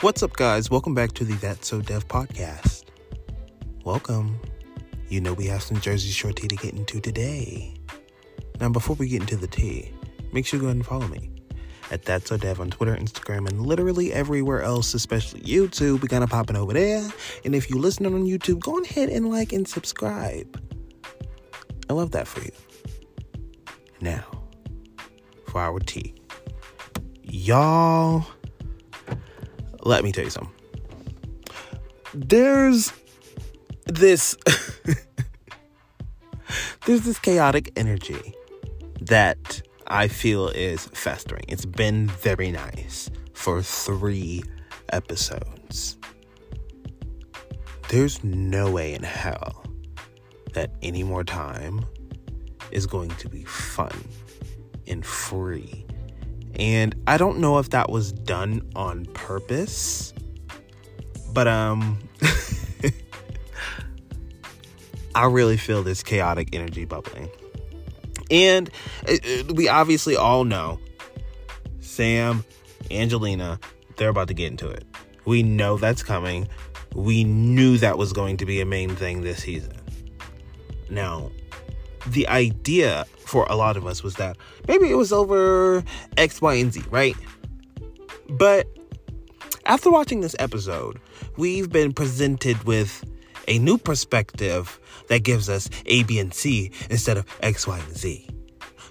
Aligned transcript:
What's 0.00 0.22
up, 0.22 0.34
guys? 0.34 0.70
Welcome 0.70 0.92
back 0.92 1.12
to 1.12 1.24
the 1.24 1.34
That's 1.34 1.68
So 1.68 1.80
Dev 1.80 2.06
podcast. 2.08 2.84
Welcome. 3.84 4.38
You 5.08 5.20
know, 5.20 5.32
we 5.32 5.46
have 5.46 5.62
some 5.62 5.80
Jersey 5.80 6.10
Shore 6.10 6.32
tea 6.32 6.48
to 6.48 6.56
get 6.56 6.74
into 6.74 7.00
today. 7.00 7.74
Now, 8.60 8.68
before 8.68 8.96
we 8.96 9.08
get 9.08 9.22
into 9.22 9.36
the 9.36 9.46
tea, 9.46 9.92
make 10.32 10.46
sure 10.46 10.58
you 10.58 10.62
go 10.62 10.66
ahead 10.66 10.76
and 10.76 10.84
follow 10.84 11.06
me 11.08 11.30
at 11.90 12.02
That's 12.02 12.28
So 12.28 12.36
Dev 12.36 12.60
on 12.60 12.70
Twitter, 12.70 12.94
Instagram, 12.96 13.48
and 13.48 13.62
literally 13.62 14.12
everywhere 14.12 14.62
else, 14.62 14.92
especially 14.92 15.40
YouTube. 15.40 16.02
We 16.02 16.08
kind 16.08 16.24
of 16.24 16.28
popping 16.28 16.56
over 16.56 16.74
there. 16.74 17.08
And 17.44 17.54
if 17.54 17.70
you 17.70 17.78
listen 17.78 18.04
on 18.04 18.26
YouTube, 18.26 18.58
go 18.58 18.78
ahead 18.80 19.08
and 19.08 19.30
like 19.30 19.52
and 19.52 19.66
subscribe. 19.66 20.60
I 21.88 21.92
love 21.92 22.10
that 22.10 22.26
for 22.26 22.42
you. 22.42 22.52
Now, 24.00 24.24
for 25.46 25.60
our 25.60 25.78
tea. 25.78 26.14
Y'all, 27.22 28.26
let 29.84 30.02
me 30.02 30.12
tell 30.12 30.24
you 30.24 30.30
something. 30.30 30.52
There's 32.14 32.92
this 33.86 34.36
there's 36.86 37.02
this 37.02 37.18
chaotic 37.18 37.72
energy 37.76 38.34
that 39.00 39.62
I 39.86 40.08
feel 40.08 40.48
is 40.48 40.86
festering. 40.86 41.44
It's 41.48 41.66
been 41.66 42.08
very 42.08 42.50
nice 42.50 43.10
for 43.34 43.62
3 43.62 44.42
episodes. 44.90 45.98
There's 47.88 48.24
no 48.24 48.70
way 48.70 48.94
in 48.94 49.02
hell 49.02 49.64
that 50.54 50.70
any 50.82 51.02
more 51.02 51.24
time 51.24 51.84
is 52.70 52.86
going 52.86 53.10
to 53.10 53.28
be 53.28 53.44
fun 53.44 54.04
and 54.86 55.04
free. 55.04 55.86
And 56.58 56.94
I 57.06 57.16
don't 57.16 57.38
know 57.38 57.58
if 57.58 57.70
that 57.70 57.90
was 57.90 58.12
done 58.12 58.62
on 58.76 59.06
purpose, 59.06 60.14
but 61.32 61.48
um 61.48 61.98
I 65.14 65.26
really 65.26 65.56
feel 65.56 65.82
this 65.82 66.02
chaotic 66.02 66.54
energy 66.54 66.84
bubbling. 66.84 67.28
And 68.30 68.70
it, 69.06 69.20
it, 69.24 69.52
we 69.52 69.68
obviously 69.68 70.16
all 70.16 70.44
know 70.44 70.80
Sam, 71.80 72.44
Angelina, 72.90 73.60
they're 73.96 74.08
about 74.08 74.28
to 74.28 74.34
get 74.34 74.50
into 74.50 74.68
it. 74.68 74.84
We 75.24 75.42
know 75.42 75.76
that's 75.76 76.02
coming. 76.02 76.48
We 76.94 77.24
knew 77.24 77.78
that 77.78 77.98
was 77.98 78.12
going 78.12 78.36
to 78.38 78.46
be 78.46 78.60
a 78.60 78.66
main 78.66 78.96
thing 78.96 79.22
this 79.22 79.42
season. 79.42 79.72
Now, 80.90 81.30
the 82.06 82.26
idea 82.28 83.06
for 83.18 83.46
a 83.48 83.56
lot 83.56 83.76
of 83.76 83.86
us 83.86 84.02
was 84.02 84.14
that 84.16 84.36
maybe 84.68 84.90
it 84.90 84.96
was 84.96 85.12
over 85.12 85.82
X, 86.16 86.40
Y, 86.40 86.54
and 86.54 86.72
Z, 86.72 86.82
right? 86.90 87.16
But 88.28 88.66
after 89.66 89.90
watching 89.90 90.20
this 90.20 90.36
episode, 90.38 91.00
we've 91.36 91.70
been 91.70 91.92
presented 91.92 92.62
with 92.64 93.04
a 93.48 93.58
new 93.58 93.78
perspective 93.78 94.78
that 95.08 95.22
gives 95.22 95.48
us 95.48 95.68
A, 95.86 96.02
B, 96.04 96.18
and 96.18 96.32
C 96.32 96.70
instead 96.90 97.16
of 97.16 97.26
X, 97.42 97.66
Y, 97.66 97.78
and 97.78 97.96
Z. 97.96 98.28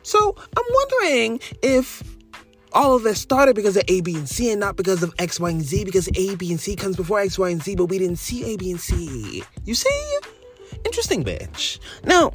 So 0.04 0.36
I'm 0.38 0.66
wondering 0.74 1.40
if 1.62 2.04
all 2.74 2.96
of 2.96 3.04
this 3.04 3.22
started 3.22 3.56
because 3.56 3.78
of 3.78 3.84
A, 3.88 4.02
B, 4.02 4.16
and 4.16 4.28
C 4.28 4.52
and 4.52 4.60
not 4.60 4.76
because 4.76 5.04
of 5.04 5.14
X, 5.20 5.40
Y, 5.40 5.50
and 5.50 5.62
Z, 5.62 5.86
because 5.86 6.10
A, 6.16 6.36
B, 6.36 6.52
and 6.52 6.60
C 6.60 6.76
comes 6.76 6.96
before 6.96 7.20
X, 7.20 7.38
Y, 7.38 7.50
and 7.50 7.62
Z, 7.62 7.76
but 7.76 7.86
we 7.86 8.00
didn't 8.00 8.18
see 8.18 8.54
A, 8.54 8.58
B, 8.58 8.72
and 8.72 8.80
C. 8.80 9.44
You 9.66 9.76
see? 9.76 10.18
Interesting, 10.86 11.24
bitch. 11.24 11.80
Now, 12.04 12.34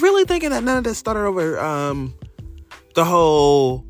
Really 0.00 0.24
thinking 0.24 0.50
that 0.50 0.64
none 0.64 0.78
of 0.78 0.84
this 0.84 0.98
started 0.98 1.20
over 1.20 1.58
um 1.60 2.14
the 2.94 3.04
whole 3.04 3.86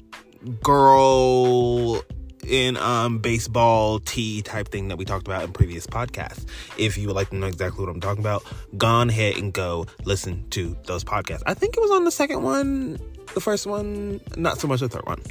girl 0.62 2.02
in 2.46 2.76
um 2.76 3.18
baseball 3.18 4.00
tee 4.00 4.42
type 4.42 4.68
thing 4.68 4.88
that 4.88 4.98
we 4.98 5.04
talked 5.04 5.26
about 5.26 5.44
in 5.44 5.52
previous 5.52 5.86
podcasts. 5.86 6.44
If 6.76 6.98
you 6.98 7.06
would 7.08 7.16
like 7.16 7.30
to 7.30 7.36
know 7.36 7.46
exactly 7.46 7.84
what 7.84 7.90
I'm 7.90 8.00
talking 8.00 8.22
about, 8.22 8.44
go 8.76 9.00
ahead 9.00 9.36
and 9.36 9.52
go 9.52 9.86
listen 10.04 10.48
to 10.50 10.76
those 10.84 11.04
podcasts. 11.04 11.42
I 11.46 11.54
think 11.54 11.76
it 11.76 11.80
was 11.80 11.90
on 11.90 12.04
the 12.04 12.10
second 12.10 12.42
one, 12.42 12.98
the 13.34 13.40
first 13.40 13.66
one, 13.66 14.20
not 14.36 14.58
so 14.58 14.68
much 14.68 14.80
the 14.80 14.88
third 14.88 15.06
one. 15.06 15.22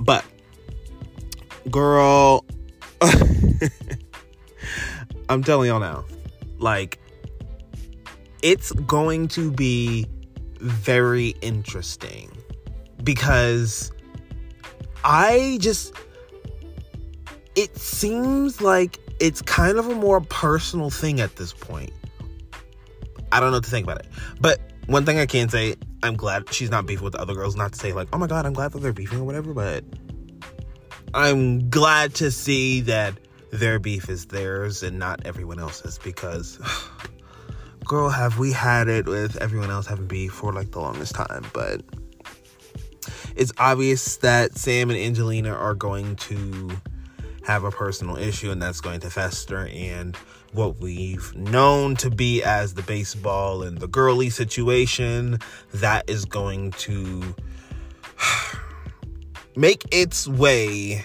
But 0.00 0.24
girl 1.70 2.44
I'm 5.28 5.44
telling 5.44 5.68
y'all 5.68 5.80
now, 5.80 6.04
like 6.58 6.98
it's 8.42 8.72
going 8.72 9.28
to 9.28 9.50
be 9.50 10.06
very 10.62 11.34
interesting 11.42 12.30
because 13.02 13.90
I 15.04 15.58
just 15.60 15.94
it 17.54 17.76
seems 17.76 18.60
like 18.60 18.98
it's 19.20 19.42
kind 19.42 19.78
of 19.78 19.88
a 19.88 19.94
more 19.94 20.20
personal 20.20 20.90
thing 20.90 21.20
at 21.20 21.36
this 21.36 21.52
point. 21.52 21.92
I 23.30 23.40
don't 23.40 23.50
know 23.50 23.58
what 23.58 23.64
to 23.64 23.70
think 23.70 23.84
about 23.84 23.98
it. 23.98 24.06
But 24.40 24.60
one 24.86 25.04
thing 25.04 25.18
I 25.18 25.26
can 25.26 25.48
say, 25.48 25.74
I'm 26.02 26.16
glad 26.16 26.52
she's 26.52 26.70
not 26.70 26.86
beefing 26.86 27.04
with 27.04 27.14
the 27.14 27.20
other 27.20 27.34
girls. 27.34 27.56
Not 27.56 27.72
to 27.72 27.78
say 27.78 27.92
like, 27.92 28.08
oh 28.12 28.18
my 28.18 28.26
god, 28.26 28.46
I'm 28.46 28.52
glad 28.52 28.72
that 28.72 28.80
they're 28.80 28.92
beefing 28.92 29.20
or 29.20 29.24
whatever, 29.24 29.54
but 29.54 29.84
I'm 31.14 31.68
glad 31.68 32.14
to 32.16 32.30
see 32.30 32.80
that 32.82 33.14
their 33.50 33.78
beef 33.78 34.08
is 34.08 34.26
theirs 34.26 34.82
and 34.82 34.98
not 34.98 35.24
everyone 35.26 35.58
else's 35.58 35.98
because 35.98 36.58
girl, 37.92 38.08
have 38.08 38.38
we 38.38 38.50
had 38.50 38.88
it 38.88 39.04
with 39.04 39.36
everyone 39.36 39.70
else 39.70 39.86
having 39.86 40.06
beef 40.06 40.32
for 40.32 40.50
like 40.50 40.70
the 40.70 40.80
longest 40.80 41.14
time, 41.14 41.44
but 41.52 41.82
it's 43.36 43.52
obvious 43.58 44.16
that 44.16 44.56
Sam 44.56 44.88
and 44.88 44.98
Angelina 44.98 45.50
are 45.50 45.74
going 45.74 46.16
to 46.16 46.70
have 47.44 47.64
a 47.64 47.70
personal 47.70 48.16
issue 48.16 48.50
and 48.50 48.62
that's 48.62 48.80
going 48.80 49.00
to 49.00 49.10
fester. 49.10 49.68
And 49.70 50.16
what 50.54 50.80
we've 50.80 51.36
known 51.36 51.94
to 51.96 52.08
be 52.08 52.42
as 52.42 52.72
the 52.72 52.80
baseball 52.80 53.62
and 53.62 53.76
the 53.76 53.88
girly 53.88 54.30
situation 54.30 55.38
that 55.74 56.08
is 56.08 56.24
going 56.24 56.70
to 56.70 57.34
make 59.54 59.84
its 59.90 60.26
way 60.26 61.04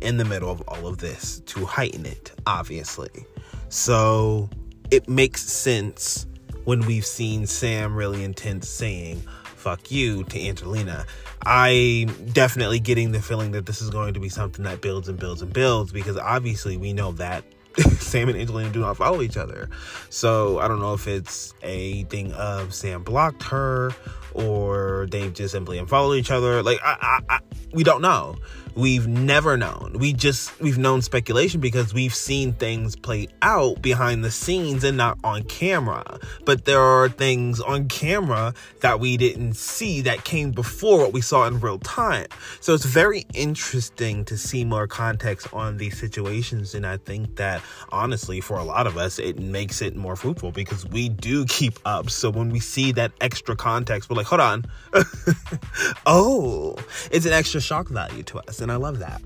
in 0.00 0.16
the 0.16 0.24
middle 0.24 0.50
of 0.50 0.62
all 0.62 0.88
of 0.88 0.98
this 0.98 1.42
to 1.46 1.64
heighten 1.64 2.04
it 2.04 2.32
obviously. 2.44 3.24
So 3.68 4.50
it 4.90 5.08
makes 5.08 5.42
sense 5.42 6.26
when 6.64 6.84
we've 6.86 7.06
seen 7.06 7.46
Sam 7.46 7.94
really 7.94 8.24
intense 8.24 8.68
saying 8.68 9.22
fuck 9.44 9.90
you 9.90 10.24
to 10.24 10.40
Angelina. 10.40 11.04
I'm 11.44 12.08
definitely 12.26 12.80
getting 12.80 13.12
the 13.12 13.20
feeling 13.20 13.52
that 13.52 13.66
this 13.66 13.80
is 13.80 13.90
going 13.90 14.14
to 14.14 14.20
be 14.20 14.28
something 14.28 14.64
that 14.64 14.80
builds 14.80 15.08
and 15.08 15.18
builds 15.18 15.42
and 15.42 15.52
builds 15.52 15.92
because 15.92 16.16
obviously 16.16 16.76
we 16.76 16.92
know 16.92 17.12
that 17.12 17.44
Sam 17.98 18.28
and 18.28 18.38
Angelina 18.38 18.70
do 18.70 18.80
not 18.80 18.96
follow 18.96 19.22
each 19.22 19.36
other. 19.36 19.68
So 20.10 20.58
I 20.58 20.68
don't 20.68 20.80
know 20.80 20.94
if 20.94 21.06
it's 21.06 21.54
a 21.62 22.04
thing 22.04 22.32
of 22.32 22.74
Sam 22.74 23.02
blocked 23.02 23.42
her 23.44 23.92
or 24.32 25.06
they've 25.10 25.32
just 25.32 25.52
simply 25.52 25.78
unfollowed 25.78 26.18
each 26.18 26.30
other. 26.30 26.62
Like 26.62 26.78
I, 26.82 26.96
I, 27.28 27.34
I 27.36 27.40
we 27.72 27.84
don't 27.84 28.02
know. 28.02 28.36
We've 28.74 29.06
never 29.06 29.56
known. 29.56 29.96
We 29.98 30.12
just 30.12 30.58
we've 30.60 30.78
known 30.78 31.02
speculation 31.02 31.60
because 31.60 31.92
we've 31.92 32.14
seen 32.14 32.52
things 32.52 32.96
play 32.96 33.28
out 33.42 33.82
behind 33.82 34.24
the 34.24 34.30
scenes 34.30 34.84
and 34.84 34.96
not 34.96 35.18
on 35.24 35.44
camera. 35.44 36.18
But 36.44 36.64
there 36.64 36.80
are 36.80 37.08
things 37.08 37.60
on 37.60 37.88
camera 37.88 38.54
that 38.80 39.00
we 39.00 39.16
didn't 39.16 39.54
see 39.54 40.00
that 40.02 40.24
came 40.24 40.50
before 40.52 40.98
what 40.98 41.12
we 41.12 41.20
saw 41.20 41.46
in 41.46 41.60
real 41.60 41.78
time. 41.78 42.26
So 42.60 42.74
it's 42.74 42.84
very 42.84 43.26
interesting 43.34 44.24
to 44.26 44.36
see 44.36 44.64
more 44.64 44.86
context 44.86 45.52
on 45.52 45.76
these 45.76 45.98
situations 45.98 46.74
and 46.74 46.86
I 46.86 46.96
think 46.96 47.36
that 47.36 47.62
honestly 47.90 48.40
for 48.40 48.58
a 48.58 48.64
lot 48.64 48.86
of 48.86 48.96
us 48.96 49.18
it 49.18 49.38
makes 49.38 49.82
it 49.82 49.96
more 49.96 50.16
fruitful 50.16 50.52
because 50.52 50.86
we 50.86 51.08
do 51.08 51.44
keep 51.46 51.78
up. 51.84 52.10
So 52.10 52.30
when 52.30 52.50
we 52.50 52.60
see 52.60 52.92
that 52.92 53.12
extra 53.20 53.56
context, 53.56 54.08
we're 54.10 54.16
like, 54.16 54.26
hold 54.26 54.40
on. 54.40 54.64
oh, 56.06 56.76
it's 57.10 57.26
an 57.26 57.32
extra 57.32 57.60
shock 57.60 57.88
value 57.88 58.22
to 58.24 58.38
us 58.40 58.57
and 58.60 58.70
I 58.72 58.76
love 58.76 58.98
that. 59.00 59.22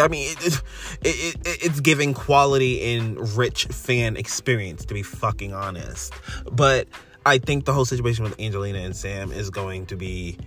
I 0.00 0.08
mean, 0.08 0.30
it, 0.30 0.62
it, 1.02 1.34
it, 1.44 1.64
it's 1.64 1.80
giving 1.80 2.14
quality 2.14 2.94
and 2.94 3.36
rich 3.36 3.64
fan 3.66 4.16
experience, 4.16 4.84
to 4.84 4.94
be 4.94 5.02
fucking 5.02 5.52
honest. 5.52 6.14
But 6.50 6.86
I 7.26 7.38
think 7.38 7.64
the 7.64 7.72
whole 7.72 7.84
situation 7.84 8.24
with 8.24 8.38
Angelina 8.40 8.78
and 8.78 8.94
Sam 8.94 9.32
is 9.32 9.50
going 9.50 9.86
to 9.86 9.96
be 9.96 10.38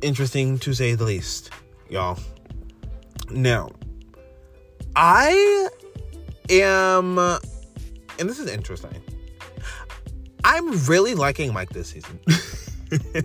interesting 0.00 0.58
to 0.60 0.74
say 0.74 0.94
the 0.94 1.04
least, 1.04 1.50
y'all. 1.88 2.18
Now, 3.30 3.70
I 4.94 5.68
am, 6.50 7.18
and 7.18 7.40
this 8.28 8.38
is 8.38 8.48
interesting. 8.48 9.02
I'm 10.44 10.84
really 10.86 11.14
liking 11.14 11.52
Mike 11.52 11.70
this 11.70 11.88
season. 11.88 12.18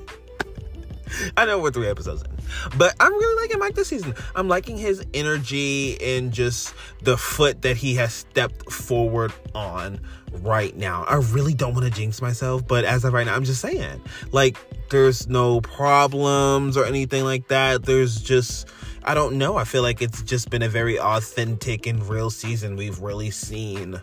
I 1.38 1.46
know 1.46 1.60
we're 1.60 1.72
three 1.72 1.88
episodes 1.88 2.22
in, 2.22 2.37
but 2.78 2.96
I'm 3.00 3.14
really 3.14 3.44
liking 3.44 3.60
Mike 3.60 3.76
this 3.76 3.88
season. 3.88 4.14
I'm 4.36 4.48
liking 4.48 4.78
his 4.78 5.06
energy 5.14 6.02
and 6.02 6.32
just 6.32 6.74
the 7.02 7.18
foot 7.18 7.62
that 7.62 7.78
he 7.78 7.96
has 7.96 8.14
stepped 8.14 8.72
forward 8.72 9.34
on 9.54 10.00
right 10.42 10.76
now. 10.76 11.04
I 11.06 11.16
really 11.16 11.54
don't 11.54 11.74
want 11.74 11.86
to 11.86 11.92
jinx 11.92 12.22
myself, 12.22 12.68
but 12.68 12.86
as 12.86 13.04
of 13.04 13.14
right 13.14 13.26
now, 13.26 13.36
I'm 13.36 13.44
just 13.44 13.62
saying, 13.62 14.02
like, 14.32 14.58
there's 14.90 15.28
no 15.28 15.62
problems 15.62 16.78
or 16.78 16.86
anything 16.86 17.24
like 17.24 17.48
that. 17.50 17.84
There's 17.84 18.22
just 18.22 18.68
I 19.04 19.14
don't 19.14 19.38
know. 19.38 19.56
I 19.56 19.64
feel 19.64 19.84
like 19.84 20.02
it's 20.02 20.22
just 20.22 20.50
been 20.50 20.62
a 20.62 20.68
very 20.68 21.00
authentic 21.00 21.88
and 21.88 22.06
real 22.10 22.30
season. 22.30 22.76
We've 22.76 23.00
really 23.00 23.32
seen 23.32 24.02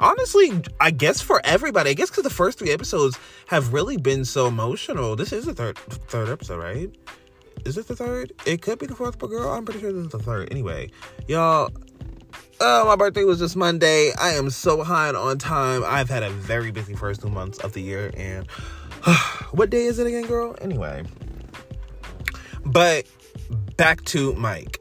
honestly, 0.00 0.62
I 0.80 0.90
guess 0.90 1.20
for 1.20 1.40
everybody, 1.44 1.90
I 1.90 1.92
guess 1.92 2.10
because 2.10 2.24
the 2.24 2.30
first 2.30 2.58
three 2.58 2.72
episodes 2.72 3.18
have 3.46 3.72
really 3.72 3.96
been 3.96 4.24
so 4.24 4.46
emotional. 4.48 5.14
This 5.14 5.32
is 5.32 5.44
the 5.44 5.54
third 5.54 5.76
third 5.78 6.28
episode, 6.28 6.58
right? 6.58 6.90
Is 7.64 7.74
this 7.74 7.86
the 7.86 7.96
third? 7.96 8.32
It 8.46 8.62
could 8.62 8.78
be 8.78 8.86
the 8.86 8.94
fourth, 8.94 9.18
but 9.18 9.28
girl, 9.28 9.50
I'm 9.50 9.64
pretty 9.64 9.80
sure 9.80 9.92
this 9.92 10.06
is 10.06 10.12
the 10.12 10.18
third. 10.18 10.50
Anyway, 10.50 10.90
y'all. 11.28 11.70
Oh, 12.62 12.84
my 12.86 12.96
birthday 12.96 13.24
was 13.24 13.38
just 13.38 13.56
Monday. 13.56 14.12
I 14.20 14.30
am 14.30 14.50
so 14.50 14.76
behind 14.76 15.16
on 15.16 15.38
time. 15.38 15.82
I've 15.86 16.10
had 16.10 16.22
a 16.22 16.30
very 16.30 16.70
busy 16.70 16.94
first 16.94 17.22
two 17.22 17.30
months 17.30 17.58
of 17.58 17.72
the 17.72 17.80
year, 17.80 18.10
and 18.16 18.46
what 19.52 19.70
day 19.70 19.84
is 19.84 19.98
it 19.98 20.06
again, 20.06 20.26
girl? 20.26 20.54
Anyway, 20.60 21.04
but 22.64 23.06
back 23.76 24.04
to 24.06 24.34
Mike. 24.34 24.80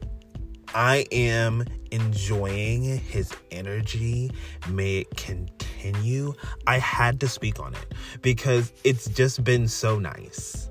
I 0.75 1.07
am 1.11 1.65
enjoying 1.91 2.83
his 2.83 3.33
energy. 3.51 4.31
May 4.69 4.99
it 4.99 5.15
continue. 5.15 6.33
I 6.67 6.77
had 6.77 7.19
to 7.21 7.27
speak 7.27 7.59
on 7.59 7.73
it 7.73 7.93
because 8.21 8.71
it's 8.83 9.05
just 9.09 9.43
been 9.43 9.67
so 9.67 9.97
nice 9.97 10.68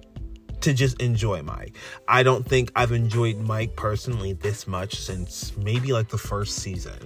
to 0.60 0.72
just 0.72 1.00
enjoy 1.00 1.42
Mike. 1.42 1.76
I 2.06 2.22
don't 2.22 2.46
think 2.46 2.72
I've 2.74 2.92
enjoyed 2.92 3.38
Mike 3.38 3.76
personally 3.76 4.32
this 4.32 4.66
much 4.66 4.96
since 4.96 5.56
maybe 5.56 5.92
like 5.92 6.08
the 6.08 6.18
first 6.18 6.56
season. 6.56 6.98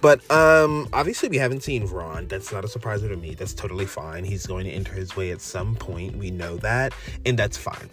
But 0.00 0.28
um 0.30 0.88
obviously 0.92 1.28
we 1.28 1.36
haven't 1.36 1.62
seen 1.62 1.86
Ron. 1.86 2.28
That's 2.28 2.52
not 2.52 2.64
a 2.64 2.68
surprise 2.68 3.02
to 3.02 3.16
me. 3.16 3.34
That's 3.34 3.54
totally 3.54 3.86
fine. 3.86 4.24
He's 4.24 4.46
going 4.46 4.64
to 4.66 4.70
enter 4.70 4.92
his 4.92 5.16
way 5.16 5.30
at 5.30 5.40
some 5.40 5.74
point. 5.74 6.16
We 6.16 6.30
know 6.30 6.56
that, 6.58 6.94
and 7.24 7.38
that's 7.38 7.56
fine. 7.56 7.90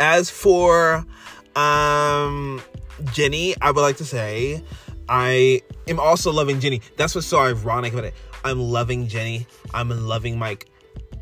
As 0.00 0.30
for 0.30 1.06
um 1.54 2.62
Jenni, 3.04 3.54
I 3.60 3.70
would 3.70 3.80
like 3.80 3.96
to 3.98 4.04
say 4.04 4.62
I 5.08 5.62
am 5.86 6.00
also 6.00 6.32
loving 6.32 6.60
Jenni. 6.60 6.82
That's 6.96 7.14
what's 7.14 7.26
so 7.26 7.38
ironic 7.38 7.92
about 7.92 8.04
it. 8.04 8.14
I'm 8.44 8.60
loving 8.60 9.08
Jenni. 9.08 9.46
I'm 9.74 9.90
loving 10.06 10.38
Mike. 10.38 10.68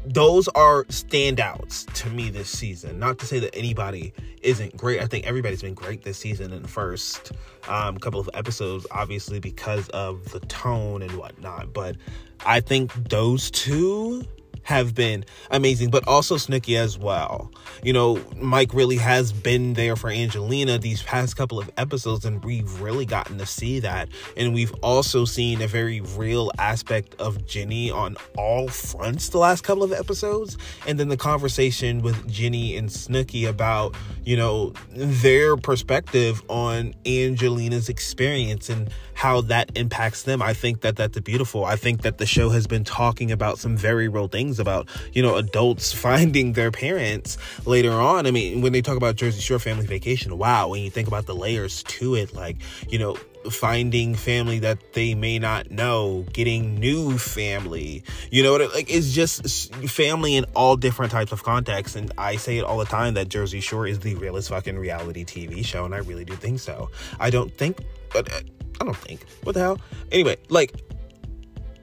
Those 0.06 0.48
are 0.48 0.84
standouts 0.84 1.90
to 1.94 2.10
me 2.10 2.28
this 2.28 2.50
season. 2.50 2.98
Not 2.98 3.18
to 3.20 3.26
say 3.26 3.38
that 3.38 3.56
anybody 3.56 4.12
isn't 4.42 4.76
great. 4.76 5.00
I 5.00 5.06
think 5.06 5.26
everybody's 5.26 5.62
been 5.62 5.74
great 5.74 6.02
this 6.02 6.18
season 6.18 6.52
in 6.52 6.62
the 6.62 6.68
first 6.68 7.32
um, 7.68 7.96
couple 7.96 8.20
of 8.20 8.28
episodes, 8.34 8.86
obviously 8.90 9.40
because 9.40 9.88
of 9.90 10.30
the 10.30 10.40
tone 10.40 11.00
and 11.00 11.12
whatnot. 11.12 11.72
But 11.72 11.96
I 12.44 12.60
think 12.60 12.92
those 13.08 13.50
two 13.50 14.26
have 14.64 14.94
been 14.94 15.24
amazing, 15.50 15.90
but 15.90 16.06
also 16.08 16.36
Snooki 16.36 16.76
as 16.76 16.98
well. 16.98 17.50
You 17.82 17.92
know, 17.92 18.20
Mike 18.36 18.74
really 18.74 18.96
has 18.96 19.32
been 19.32 19.74
there 19.74 19.94
for 19.94 20.10
Angelina 20.10 20.78
these 20.78 21.02
past 21.02 21.36
couple 21.36 21.58
of 21.58 21.70
episodes, 21.76 22.24
and 22.24 22.44
we've 22.44 22.80
really 22.80 23.06
gotten 23.06 23.38
to 23.38 23.46
see 23.46 23.80
that. 23.80 24.08
And 24.36 24.52
we've 24.54 24.74
also 24.82 25.24
seen 25.24 25.62
a 25.62 25.66
very 25.66 26.00
real 26.00 26.50
aspect 26.58 27.14
of 27.20 27.38
Jenni 27.46 27.92
on 27.92 28.16
all 28.36 28.68
fronts 28.68 29.28
the 29.28 29.38
last 29.38 29.62
couple 29.62 29.82
of 29.82 29.92
episodes. 29.92 30.56
And 30.86 30.98
then 30.98 31.08
the 31.08 31.16
conversation 31.16 32.02
with 32.02 32.16
Jenni 32.26 32.78
and 32.78 32.88
Snooki 32.88 33.48
about, 33.48 33.94
you 34.24 34.36
know, 34.36 34.72
their 34.90 35.56
perspective 35.56 36.42
on 36.48 36.94
Angelina's 37.06 37.88
experience 37.88 38.68
and 38.68 38.90
how 39.14 39.40
that 39.42 39.70
impacts 39.76 40.24
them. 40.24 40.42
I 40.42 40.52
think 40.52 40.80
that 40.82 40.96
that's 40.96 41.18
beautiful. 41.20 41.64
I 41.64 41.76
think 41.76 42.02
that 42.02 42.18
the 42.18 42.26
show 42.26 42.50
has 42.50 42.66
been 42.66 42.84
talking 42.84 43.32
about 43.32 43.58
some 43.58 43.76
very 43.76 44.08
real 44.08 44.28
things 44.28 44.58
about, 44.58 44.88
you 45.12 45.22
know, 45.22 45.36
adults 45.36 45.92
finding 46.04 46.52
their 46.52 46.70
parents 46.70 47.38
later 47.64 47.92
on. 47.92 48.26
I 48.26 48.30
mean, 48.30 48.60
when 48.60 48.72
they 48.72 48.82
talk 48.82 48.96
about 48.96 49.16
Jersey 49.16 49.40
Shore 49.40 49.58
family 49.58 49.86
vacation, 49.86 50.36
wow, 50.36 50.68
when 50.68 50.82
you 50.82 50.90
think 50.90 51.08
about 51.08 51.26
the 51.26 51.34
layers 51.34 51.82
to 51.84 52.14
it, 52.14 52.34
like, 52.34 52.56
you 52.88 52.98
know, 52.98 53.16
finding 53.50 54.14
family 54.14 54.58
that 54.60 54.92
they 54.92 55.14
may 55.14 55.38
not 55.38 55.70
know, 55.70 56.24
getting 56.32 56.76
new 56.76 57.18
family. 57.18 58.02
You 58.30 58.42
know 58.42 58.52
what? 58.52 58.60
It, 58.60 58.74
like 58.74 58.90
it's 58.90 59.12
just 59.12 59.74
family 59.86 60.36
in 60.36 60.44
all 60.54 60.76
different 60.76 61.12
types 61.12 61.32
of 61.32 61.42
contexts. 61.42 61.96
And 61.96 62.12
I 62.18 62.36
say 62.36 62.58
it 62.58 62.64
all 62.64 62.78
the 62.78 62.84
time 62.84 63.14
that 63.14 63.28
Jersey 63.28 63.60
Shore 63.60 63.86
is 63.86 64.00
the 64.00 64.14
realest 64.16 64.48
fucking 64.48 64.78
reality 64.78 65.24
TV 65.24 65.64
show, 65.64 65.84
and 65.84 65.94
I 65.94 65.98
really 65.98 66.24
do 66.24 66.34
think 66.34 66.60
so. 66.60 66.90
I 67.20 67.30
don't 67.30 67.52
think, 67.56 67.78
but 68.12 68.32
uh, 68.32 68.40
I 68.80 68.84
don't 68.84 68.96
think. 68.96 69.24
What 69.42 69.52
the 69.54 69.60
hell? 69.60 69.80
Anyway, 70.12 70.36
like 70.48 70.72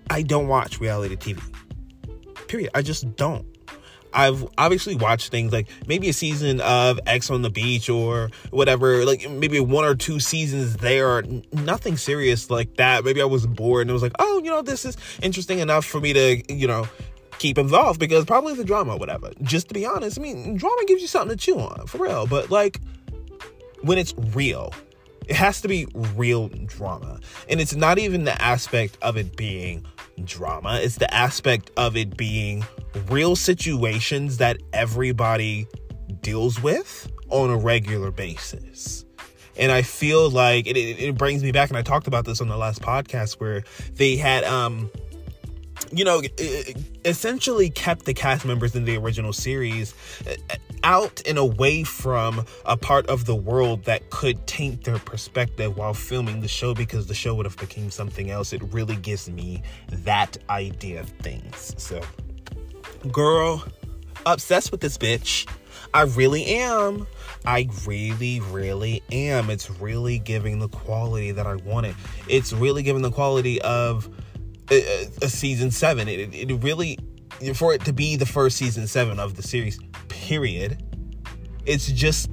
I 0.10 0.22
don't 0.22 0.48
watch 0.48 0.80
reality 0.80 1.16
TV. 1.16 1.42
Period. 2.48 2.72
I 2.74 2.82
just 2.82 3.16
don't. 3.16 3.46
I've 4.14 4.46
obviously 4.58 4.96
watched 4.96 5.32
things 5.32 5.54
like 5.54 5.68
maybe 5.88 6.10
a 6.10 6.14
season 6.14 6.60
of 6.62 7.00
Ex 7.06 7.30
on 7.30 7.44
the 7.44 7.50
Beach 7.50 7.90
or 7.90 8.30
whatever, 8.50 9.06
like 9.06 9.30
maybe 9.30 9.60
one 9.60 9.86
or 9.86 9.96
two 9.96 10.20
seasons 10.20 10.78
there, 10.78 11.24
nothing 11.54 11.96
serious 11.98 12.50
like 12.50 12.76
that. 12.76 13.06
Maybe 13.06 13.22
I 13.22 13.26
was 13.26 13.48
bored 13.48 13.84
and 13.84 13.90
it 13.90 13.94
was 13.94 14.02
like, 14.02 14.12
oh, 14.20 14.42
you 14.44 14.50
know, 14.50 14.62
this 14.62 14.84
is 14.84 14.98
interesting 15.22 15.60
enough 15.60 15.86
for 15.86 16.02
me 16.02 16.14
to, 16.14 16.54
you 16.54 16.68
know, 16.68 16.88
keep 17.40 17.58
involved 17.58 18.00
because 18.00 18.26
probably 18.26 18.54
the 18.54 18.66
drama, 18.66 18.98
whatever. 18.98 19.32
Just 19.44 19.70
to 19.70 19.74
be 19.74 19.86
honest, 19.86 20.20
I 20.20 20.22
mean, 20.22 20.58
drama 20.58 20.84
gives 20.88 21.02
you 21.02 21.08
something 21.08 21.38
to 21.38 21.42
chew 21.42 21.60
on, 21.60 21.88
for 21.88 22.00
real. 22.00 22.28
But 22.28 22.52
like, 22.52 22.82
when 23.82 23.98
it's 23.98 24.14
real, 24.34 24.74
it 25.32 25.38
has 25.38 25.62
to 25.62 25.70
be 25.70 25.88
real 26.18 26.50
drama. 26.66 27.18
And 27.48 27.62
it's 27.62 27.74
not 27.74 27.98
even 27.98 28.26
the 28.26 28.40
aspect 28.42 28.98
of 29.02 29.16
it 29.16 29.38
being 29.38 29.86
drama, 30.26 30.82
it's 30.82 30.98
the 30.98 31.12
aspect 31.14 31.72
of 31.78 31.96
it 31.96 32.18
being 32.18 32.66
real 33.08 33.38
situations 33.38 34.38
that 34.38 34.58
everybody 34.74 35.68
deals 36.20 36.62
with 36.62 37.10
on 37.30 37.50
a 37.50 37.56
regular 37.56 38.12
basis. 38.12 39.06
And 39.58 39.72
I 39.72 39.84
feel 39.84 40.30
like 40.30 40.68
it, 40.68 40.76
it, 40.76 41.18
brings 41.18 41.44
me 41.44 41.54
back, 41.54 41.70
and 41.70 41.78
I 41.78 41.82
talked 41.82 42.08
about 42.08 42.26
this 42.26 42.42
on 42.42 42.50
the 42.50 42.58
last 42.58 42.82
podcast 42.82 43.40
where 43.40 43.64
they 43.94 44.18
had 44.18 44.44
um 44.44 44.92
you 45.92 46.06
know, 46.06 46.22
essentially 47.06 47.70
kept 47.70 48.06
the 48.06 48.14
cast 48.14 48.46
members 48.46 48.76
in 48.76 48.86
the 48.86 48.98
original 48.98 49.34
series 49.34 49.94
uh, 50.28 50.56
out 50.84 51.22
and 51.28 51.38
away 51.38 51.84
from 51.84 52.46
a 52.66 52.78
part 52.78 53.08
of 53.08 53.26
the 53.26 53.36
world 53.36 53.84
that 53.86 54.10
could 54.10 54.46
taint 54.48 54.84
their 54.84 55.00
perspective 55.00 55.78
while 55.78 55.94
filming 55.94 56.42
the 56.42 56.48
show 56.48 56.74
because 56.74 57.08
the 57.08 57.14
show 57.14 57.36
would 57.36 57.46
have 57.46 57.58
become 57.58 57.92
something 57.92 58.32
else. 58.32 58.54
It 58.54 58.62
really 58.72 58.96
gives 58.96 59.30
me 59.30 59.64
that 59.90 60.38
idea 60.50 61.02
of 61.02 61.10
things. 61.10 61.76
So, 61.78 62.02
girl, 63.12 63.64
obsessed 64.26 64.72
with 64.72 64.82
this 64.82 64.98
bitch. 64.98 65.48
I 65.94 66.04
really 66.04 66.46
am. 66.46 67.06
I 67.46 67.68
really, 67.86 68.40
really 68.40 69.04
am. 69.12 69.50
It's 69.50 69.70
really 69.70 70.20
giving 70.20 70.60
the 70.60 70.70
quality 70.70 71.32
that 71.32 71.46
I 71.46 71.56
wanted. 71.56 71.96
It's 72.28 72.54
really 72.54 72.84
giving 72.84 73.02
the 73.02 73.12
quality 73.12 73.62
of 73.62 74.10
a, 74.72 75.08
a 75.22 75.30
season 75.30 75.70
seven. 75.72 76.08
It, 76.08 76.34
it 76.34 76.64
really, 76.64 76.98
for 77.54 77.74
it 77.74 77.86
to 77.86 77.94
be 77.94 78.16
the 78.16 78.26
first 78.26 78.58
season 78.58 78.88
seven 78.88 79.20
of 79.20 79.36
the 79.36 79.44
series, 79.44 79.80
period, 80.08 80.82
it's 81.66 81.92
just 81.92 82.30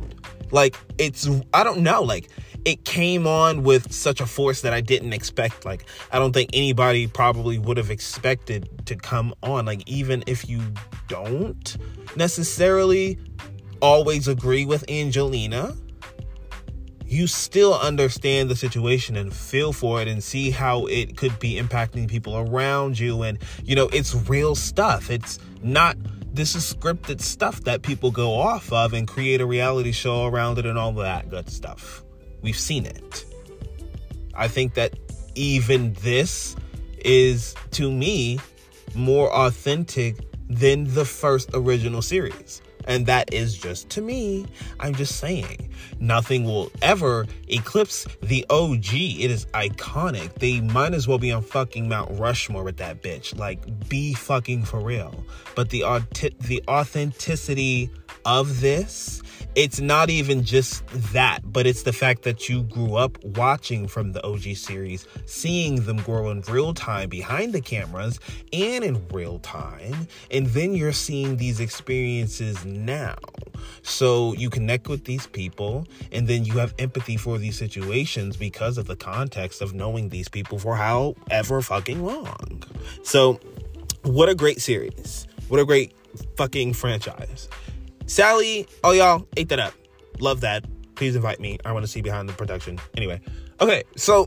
like, 0.51 0.77
it's, 0.97 1.29
I 1.53 1.65
don't 1.65 1.81
know, 1.81 2.03
like, 2.03 2.31
it 2.65 2.85
came 2.85 3.27
on 3.27 3.63
with 3.63 3.93
such 3.93 4.21
a 4.21 4.27
force 4.27 4.63
that 4.63 4.73
I 4.73 4.81
didn't 4.81 5.13
expect. 5.13 5.65
Like, 5.65 5.87
I 6.13 6.19
don't 6.19 6.33
think 6.33 6.51
anybody 6.53 7.07
probably 7.07 7.59
would 7.59 7.77
have 7.77 7.91
expected 7.91 8.87
to 8.87 8.97
come 8.97 9.35
on. 9.43 9.65
Like, 9.65 9.89
even 9.89 10.25
if 10.27 10.49
you 10.49 10.61
don't 11.07 11.77
necessarily 12.17 13.19
always 13.81 14.29
agree 14.29 14.67
with 14.67 14.85
Angelina, 14.91 15.75
you 17.09 17.27
still 17.27 17.75
understand 17.79 18.51
the 18.51 18.57
situation 18.57 19.17
and 19.17 19.33
feel 19.35 19.73
for 19.73 20.03
it 20.03 20.09
and 20.09 20.23
see 20.23 20.51
how 20.51 20.85
it 20.87 21.17
could 21.17 21.39
be 21.39 21.55
impacting 21.55 22.07
people 22.07 22.37
around 22.37 22.99
you. 22.99 23.23
And, 23.23 23.39
you 23.65 23.75
know, 23.75 23.89
it's 23.89 24.15
real 24.29 24.55
stuff. 24.55 25.11
It's 25.11 25.39
not 25.63 25.97
this 26.35 26.55
is 26.55 26.73
scripted 26.73 27.21
stuff 27.21 27.65
that 27.65 27.83
people 27.83 28.11
go 28.11 28.35
off 28.35 28.71
of 28.73 28.93
and 28.93 29.09
create 29.09 29.41
a 29.41 29.47
reality 29.47 29.91
show 29.91 30.27
around 30.27 30.59
it 30.59 30.67
and 30.67 30.79
all 30.79 30.93
that 30.93 31.31
good 31.31 31.51
stuff. 31.51 32.05
We've 32.43 32.59
seen 32.59 32.85
it. 32.85 33.25
I 34.35 34.47
think 34.47 34.75
that 34.75 34.95
even 35.35 35.95
this 35.95 36.55
is, 36.99 37.55
to 37.73 37.91
me, 37.91 38.39
more 38.95 39.33
authentic 39.33 40.17
than 40.49 40.93
the 40.95 41.05
first 41.05 41.51
original 41.55 42.03
series. 42.03 42.61
And 42.89 43.05
that 43.07 43.33
is 43.33 43.57
just 43.57 43.91
to 43.91 44.01
me, 44.01 44.47
I'm 44.81 44.95
just 44.95 45.17
saying, 45.19 45.69
nothing 46.01 46.45
will 46.45 46.73
ever 46.81 47.27
eclipse 47.49 48.07
the 48.23 48.45
OG. 48.49 48.95
It 48.95 49.31
is 49.31 49.45
iconic. 49.47 50.35
They 50.37 50.63
might 50.63 50.95
as 50.95 51.07
well 51.07 51.19
be 51.19 51.31
on 51.31 51.43
fucking 51.43 51.89
Mount 51.89 52.19
Rushmore 52.19 52.65
with 52.65 52.79
that 52.79 53.03
bitch. 53.03 53.39
Like, 53.39 53.89
be 53.89 54.15
fucking 54.15 54.65
for 54.65 54.81
real. 54.81 55.25
But 55.55 55.69
the, 55.69 55.81
the 56.41 56.63
authenticity 56.67 57.91
of 58.29 58.61
this 58.61 59.23
it's 59.59 59.81
not 59.81 60.09
even 60.09 60.45
just 60.45 60.87
that, 61.13 61.41
but 61.43 61.67
it's 61.67 61.83
the 61.83 61.93
fact 61.93 62.23
that 62.23 62.49
you 62.49 62.63
grew 62.63 62.95
up 62.95 63.19
watching 63.25 63.89
from 63.89 64.13
the 64.13 64.25
OG 64.25 64.55
series, 64.55 65.05
seeing 65.27 65.85
them 65.85 65.97
grow 65.97 66.31
in 66.31 66.43
real 66.43 66.73
time 66.75 67.09
behind 67.09 67.53
the 67.53 67.61
cameras 67.61 68.21
and 68.53 68.85
in 68.85 69.05
real 69.09 69.41
time, 69.41 70.07
and 70.31 70.47
then 70.47 70.75
you're 70.75 70.93
seeing 70.93 71.39
these 71.39 71.59
experiences 71.59 72.65
now. 72.65 73.17
So 73.83 74.33
you 74.35 74.49
connect 74.49 74.87
with 74.87 75.07
these 75.07 75.27
people 75.27 75.89
and 76.13 76.29
then 76.29 76.45
you 76.45 76.53
have 76.59 76.73
empathy 76.79 77.17
for 77.17 77.37
these 77.37 77.59
situations 77.59 78.37
because 78.37 78.79
of 78.79 78.87
the 78.87 78.95
context 78.95 79.61
of 79.61 79.75
knowing 79.75 80.11
these 80.11 80.29
people 80.29 80.61
for 80.61 80.77
however 80.77 81.63
fucking 81.63 82.05
long. 82.05 82.63
So, 83.03 83.41
what 84.03 84.29
a 84.29 84.37
great 84.37 84.61
series. 84.61 85.27
What 85.49 85.59
a 85.59 85.65
great 85.65 85.95
fucking 86.37 86.75
franchise. 86.75 87.49
Sally, 88.09 88.67
oh 88.83 88.93
y'all, 88.93 89.29
ate 89.37 89.51
that 89.51 89.61
up. 89.61 89.75
Love 90.19 90.41
that. 90.41 90.65
Please 90.95 91.15
invite 91.15 91.41
me. 91.41 91.59
I 91.65 91.73
want 91.73 91.85
to 91.85 91.89
see 91.91 92.01
behind 92.01 92.27
the 92.29 92.33
production. 92.33 92.81
Anyway, 92.97 93.21
okay, 93.61 93.85
so 93.97 94.27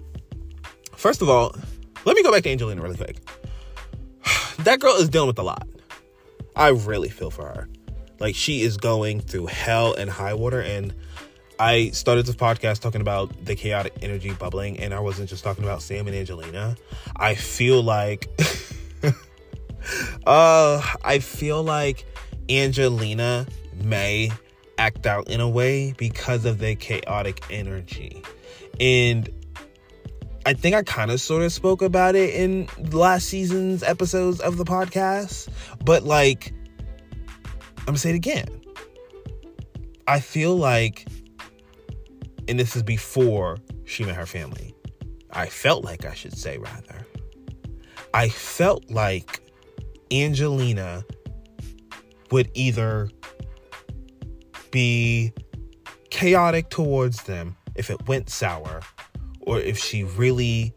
first 0.95 1.23
of 1.23 1.29
all, 1.29 1.55
let 2.05 2.15
me 2.15 2.21
go 2.21 2.31
back 2.31 2.43
to 2.43 2.51
Angelina 2.51 2.79
really 2.81 2.95
quick. 2.95 3.17
that 4.59 4.79
girl 4.79 4.95
is 4.95 5.09
dealing 5.09 5.27
with 5.27 5.39
a 5.39 5.43
lot. 5.43 5.67
I 6.55 6.69
really 6.69 7.09
feel 7.09 7.31
for 7.31 7.45
her. 7.45 7.67
Like 8.19 8.35
she 8.35 8.61
is 8.61 8.77
going 8.77 9.19
through 9.19 9.47
hell 9.47 9.95
and 9.95 10.11
high 10.11 10.35
water 10.35 10.61
and 10.61 10.93
I 11.59 11.89
started 11.89 12.27
this 12.27 12.35
podcast 12.35 12.81
talking 12.81 13.01
about 13.01 13.45
the 13.45 13.55
chaotic 13.55 13.93
energy 14.03 14.31
bubbling 14.33 14.79
and 14.79 14.93
I 14.93 15.00
wasn't 15.00 15.27
just 15.27 15.43
talking 15.43 15.63
about 15.63 15.81
Sam 15.81 16.05
and 16.05 16.15
Angelina. 16.15 16.75
I 17.15 17.33
feel 17.33 17.81
like 17.81 18.29
uh 20.27 20.81
I 21.03 21.17
feel 21.17 21.63
like 21.63 22.05
Angelina 22.47 23.47
may 23.83 24.31
act 24.77 25.05
out 25.05 25.29
in 25.29 25.41
a 25.41 25.50
way 25.50 25.93
because 25.97 26.45
of 26.45 26.57
the 26.57 26.75
chaotic 26.75 27.43
energy. 27.50 28.23
And 28.79 29.29
I 30.45 30.53
think 30.53 30.75
I 30.75 30.81
kind 30.81 31.11
of 31.11 31.21
sort 31.21 31.43
of 31.43 31.53
spoke 31.53 31.81
about 31.81 32.15
it 32.15 32.33
in 32.33 32.67
last 32.91 33.27
season's 33.27 33.83
episodes 33.83 34.39
of 34.39 34.57
the 34.57 34.65
podcast, 34.65 35.50
but 35.85 36.03
like, 36.03 36.51
I'm 37.79 37.85
gonna 37.85 37.97
say 38.00 38.09
it 38.09 38.15
again. 38.15 38.61
I 40.07 40.19
feel 40.19 40.55
like, 40.55 41.07
and 42.47 42.59
this 42.59 42.75
is 42.75 42.81
before 42.81 43.59
she 43.85 44.03
met 44.03 44.15
her 44.15 44.25
family, 44.25 44.73
I 45.29 45.45
felt 45.45 45.83
like 45.83 46.05
I 46.05 46.13
should 46.13 46.35
say 46.35 46.57
rather, 46.57 47.05
I 48.13 48.29
felt 48.29 48.89
like 48.89 49.41
Angelina 50.11 51.05
would 52.31 52.50
either 52.55 53.09
be 54.72 55.34
chaotic 56.10 56.70
towards 56.70 57.24
them 57.24 57.56
if 57.75 57.90
it 57.90 58.08
went 58.08 58.30
sour, 58.30 58.82
or 59.42 59.60
if 59.60 59.78
she 59.78 60.04
really 60.04 60.74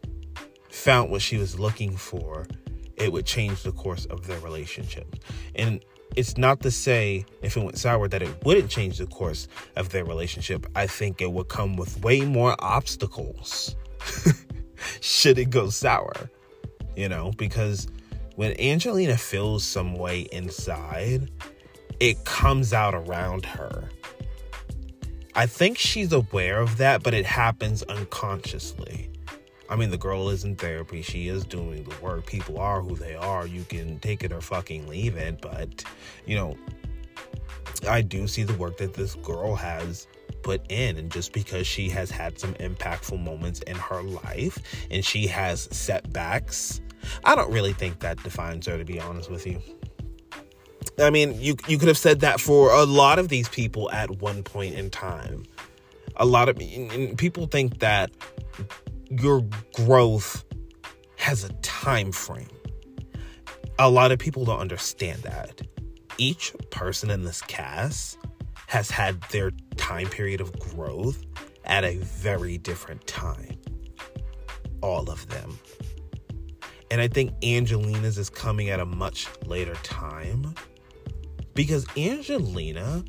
found 0.69 1.11
what 1.11 1.21
she 1.21 1.37
was 1.37 1.59
looking 1.59 1.95
for, 1.95 2.47
it 2.95 3.11
would 3.11 3.25
change 3.25 3.63
the 3.63 3.71
course 3.71 4.05
of 4.05 4.27
their 4.27 4.39
relationship. 4.39 5.15
And 5.55 5.83
it's 6.15 6.37
not 6.37 6.61
to 6.61 6.71
say 6.71 7.25
if 7.41 7.57
it 7.57 7.63
went 7.63 7.77
sour 7.77 8.07
that 8.07 8.21
it 8.21 8.45
wouldn't 8.45 8.69
change 8.69 8.97
the 8.97 9.07
course 9.07 9.47
of 9.75 9.89
their 9.89 10.05
relationship. 10.05 10.65
I 10.75 10.87
think 10.87 11.21
it 11.21 11.31
would 11.31 11.49
come 11.49 11.75
with 11.75 12.01
way 12.01 12.21
more 12.21 12.55
obstacles 12.59 13.75
should 15.01 15.37
it 15.37 15.49
go 15.49 15.69
sour, 15.69 16.29
you 16.95 17.09
know, 17.09 17.31
because 17.37 17.87
when 18.35 18.59
Angelina 18.59 19.17
feels 19.17 19.63
some 19.63 19.95
way 19.95 20.21
inside, 20.31 21.29
it 21.99 22.23
comes 22.25 22.73
out 22.73 22.93
around 22.93 23.45
her. 23.45 23.89
I 25.35 25.45
think 25.47 25.77
she's 25.77 26.13
aware 26.13 26.59
of 26.59 26.77
that, 26.77 27.03
but 27.03 27.13
it 27.13 27.25
happens 27.25 27.83
unconsciously. 27.83 29.09
I 29.69 29.75
mean, 29.75 29.89
the 29.89 29.97
girl 29.97 30.29
is 30.29 30.43
in 30.43 30.55
therapy. 30.55 31.01
She 31.01 31.27
is 31.27 31.43
doing 31.43 31.83
the 31.83 31.95
work. 32.01 32.25
People 32.25 32.59
are 32.59 32.81
who 32.81 32.95
they 32.95 33.15
are. 33.15 33.47
You 33.47 33.63
can 33.63 33.99
take 33.99 34.23
it 34.23 34.31
or 34.31 34.39
fucking 34.39 34.87
leave 34.87 35.17
it. 35.17 35.41
But, 35.41 35.83
you 36.25 36.35
know, 36.35 36.55
I 37.89 38.01
do 38.01 38.27
see 38.27 38.43
the 38.43 38.53
work 38.53 38.77
that 38.77 38.93
this 38.93 39.15
girl 39.15 39.55
has 39.55 40.07
put 40.43 40.61
in. 40.69 40.97
And 40.97 41.11
just 41.11 41.33
because 41.33 41.65
she 41.65 41.89
has 41.89 42.11
had 42.11 42.39
some 42.39 42.53
impactful 42.55 43.21
moments 43.21 43.59
in 43.61 43.75
her 43.75 44.03
life 44.03 44.59
and 44.91 45.03
she 45.03 45.25
has 45.27 45.67
setbacks, 45.75 46.79
I 47.23 47.35
don't 47.35 47.51
really 47.51 47.73
think 47.73 47.99
that 47.99 48.21
defines 48.23 48.67
her, 48.67 48.77
to 48.77 48.85
be 48.85 48.99
honest 48.99 49.31
with 49.31 49.47
you. 49.47 49.61
I 50.99 51.09
mean, 51.09 51.39
you 51.39 51.55
you 51.67 51.77
could 51.77 51.87
have 51.87 51.97
said 51.97 52.21
that 52.21 52.39
for 52.39 52.71
a 52.71 52.85
lot 52.85 53.19
of 53.19 53.29
these 53.29 53.49
people 53.49 53.91
at 53.91 54.21
one 54.21 54.43
point 54.43 54.75
in 54.75 54.89
time. 54.89 55.43
A 56.17 56.25
lot 56.25 56.47
of 56.47 56.57
people 57.17 57.47
think 57.47 57.79
that 57.79 58.11
your 59.09 59.45
growth 59.73 60.45
has 61.17 61.43
a 61.43 61.49
time 61.55 62.11
frame. 62.13 62.47
A 63.79 63.89
lot 63.89 64.11
of 64.13 64.19
people 64.19 64.45
don't 64.45 64.59
understand 64.59 65.23
that. 65.23 65.61
Each 66.17 66.53
person 66.71 67.09
in 67.09 67.23
this 67.23 67.41
cast 67.41 68.17
has 68.67 68.89
had 68.89 69.21
their 69.31 69.51
time 69.75 70.07
period 70.07 70.39
of 70.39 70.57
growth 70.57 71.21
at 71.65 71.83
a 71.83 71.97
very 71.97 72.57
different 72.57 73.05
time. 73.05 73.57
All 74.81 75.09
of 75.09 75.27
them. 75.27 75.59
And 76.89 77.01
I 77.01 77.09
think 77.09 77.33
Angelina's 77.43 78.17
is 78.17 78.29
coming 78.29 78.69
at 78.69 78.79
a 78.79 78.85
much 78.85 79.27
later 79.45 79.73
time 79.83 80.55
because 81.55 81.85
Angelina, 81.97 83.03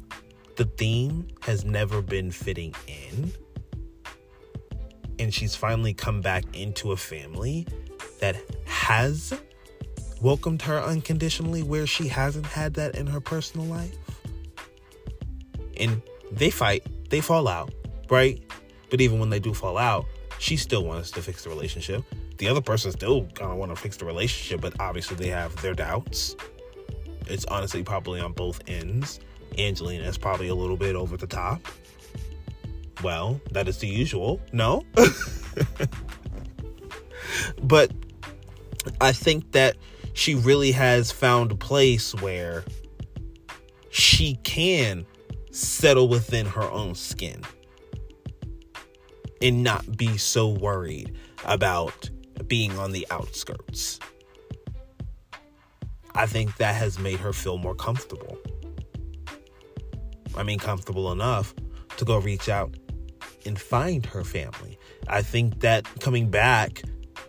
the 0.55 0.65
theme 0.65 1.29
has 1.43 1.65
never 1.65 2.01
been 2.01 2.31
fitting 2.31 2.75
in. 2.87 3.33
And 5.19 5.35
she's 5.35 5.55
finally 5.55 5.93
come 5.93 6.21
back 6.23 6.45
into 6.55 6.93
a 6.93 6.97
family 6.97 7.67
that 8.21 8.37
has 8.65 9.35
welcomed 10.23 10.63
her 10.63 10.79
unconditionally, 10.79 11.63
where 11.63 11.87
she 11.87 12.09
hasn't 12.09 12.47
had 12.47 12.75
that 12.75 12.95
in 12.95 13.07
her 13.07 13.21
personal 13.21 13.67
life. 13.67 13.97
And 15.77 16.01
they 16.31 16.51
fight, 16.51 16.87
they 17.11 17.21
fall 17.21 17.49
out, 17.49 17.73
right? 18.09 18.43
But 18.91 19.01
even 19.01 19.19
when 19.19 19.31
they 19.31 19.41
do 19.41 19.53
fall 19.53 19.77
out, 19.77 20.07
she 20.39 20.57
still 20.57 20.85
wants 20.85 21.11
to 21.13 21.23
fix 21.23 21.45
the 21.45 21.51
relationship. 21.51 22.05
The 22.39 22.49
other 22.49 22.61
person 22.61 22.93
still 22.93 23.27
kind 23.35 23.51
of 23.51 23.59
want 23.59 23.75
to 23.75 23.77
fix 23.77 23.97
the 23.97 24.05
relationship, 24.05 24.61
but 24.61 24.79
obviously 24.81 25.17
they 25.17 25.29
have 25.29 25.55
their 25.63 25.75
doubts 25.75 26.37
it's 27.27 27.45
honestly 27.47 27.83
probably 27.83 28.21
on 28.21 28.33
both 28.33 28.61
ends. 28.67 29.21
Angelina 29.59 30.05
is 30.05 30.19
probably 30.19 30.49
a 30.49 30.55
little 30.55 30.77
bit 30.77 30.97
over 30.97 31.17
the 31.17 31.27
top. 31.27 31.67
Well, 33.03 33.41
that 33.51 33.69
is 33.69 33.79
the 33.79 33.89
usual. 33.89 34.41
No? 34.53 34.85
but 37.63 37.93
I 39.01 39.13
think 39.13 39.53
that 39.53 39.77
she 40.15 40.35
really 40.35 40.73
has 40.73 41.11
found 41.11 41.53
a 41.53 41.57
place 41.57 42.15
where 42.15 42.65
she 43.91 44.37
can 44.45 45.07
settle 45.51 46.09
within 46.09 46.47
her 46.47 46.71
own 46.71 46.95
skin 46.95 47.43
and 49.43 49.63
not 49.63 49.97
be 49.97 50.17
so 50.17 50.49
worried 50.49 51.15
about 51.45 52.09
being 52.47 52.79
on 52.79 52.93
the 52.93 53.07
outskirts. 53.11 54.01
I 56.17 56.27
think 56.27 56.57
that 56.57 56.75
has 56.75 56.99
made 56.99 57.21
her 57.21 57.33
feel 57.33 57.59
more 57.59 57.75
comfortable. 57.75 58.39
I 60.35 60.43
mean, 60.43 60.59
comfortable 60.59 61.13
enough 61.13 61.55
to 61.99 62.05
go 62.05 62.19
reach 62.19 62.49
out 62.49 62.75
and 63.45 63.61
find 63.61 64.05
her 64.07 64.25
family. 64.25 64.79
I 65.09 65.23
think 65.23 65.61
that 65.61 65.87
coming 66.01 66.31
back 66.31 66.83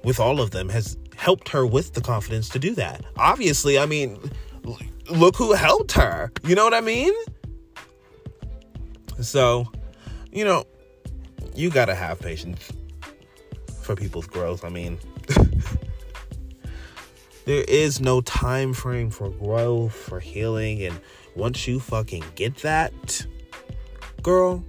with 0.04 0.20
all 0.20 0.40
of 0.40 0.52
them 0.52 0.70
has 0.70 0.98
helped 1.16 1.50
her 1.50 1.66
with 1.66 1.94
the 1.94 2.02
confidence 2.02 2.48
to 2.50 2.60
do 2.60 2.74
that. 2.76 3.04
Obviously, 3.18 3.78
I 3.78 3.86
mean, 3.86 4.32
look 5.10 5.36
who 5.36 5.52
helped 5.54 5.92
her. 5.94 6.32
You 6.46 6.56
know 6.56 6.64
what 6.64 6.74
I 6.74 6.82
mean? 6.82 7.14
So, 9.22 9.70
you 10.32 10.46
know, 10.46 10.64
you 11.56 11.70
got 11.70 11.86
to 11.86 11.96
have 11.96 12.20
patience 12.20 12.72
for 13.82 13.96
people's 13.96 14.28
growth. 14.28 14.64
I 14.64 14.70
mean, 14.70 14.98
there 17.48 17.64
is 17.66 18.02
no 18.02 18.20
time 18.20 18.74
frame 18.74 19.10
for 19.10 19.30
growth, 19.30 19.94
for 19.96 20.20
healing, 20.20 20.84
and 20.84 21.00
once 21.34 21.66
you 21.66 21.80
fucking 21.80 22.26
get 22.36 22.58
that, 22.58 23.26
girl, 24.22 24.66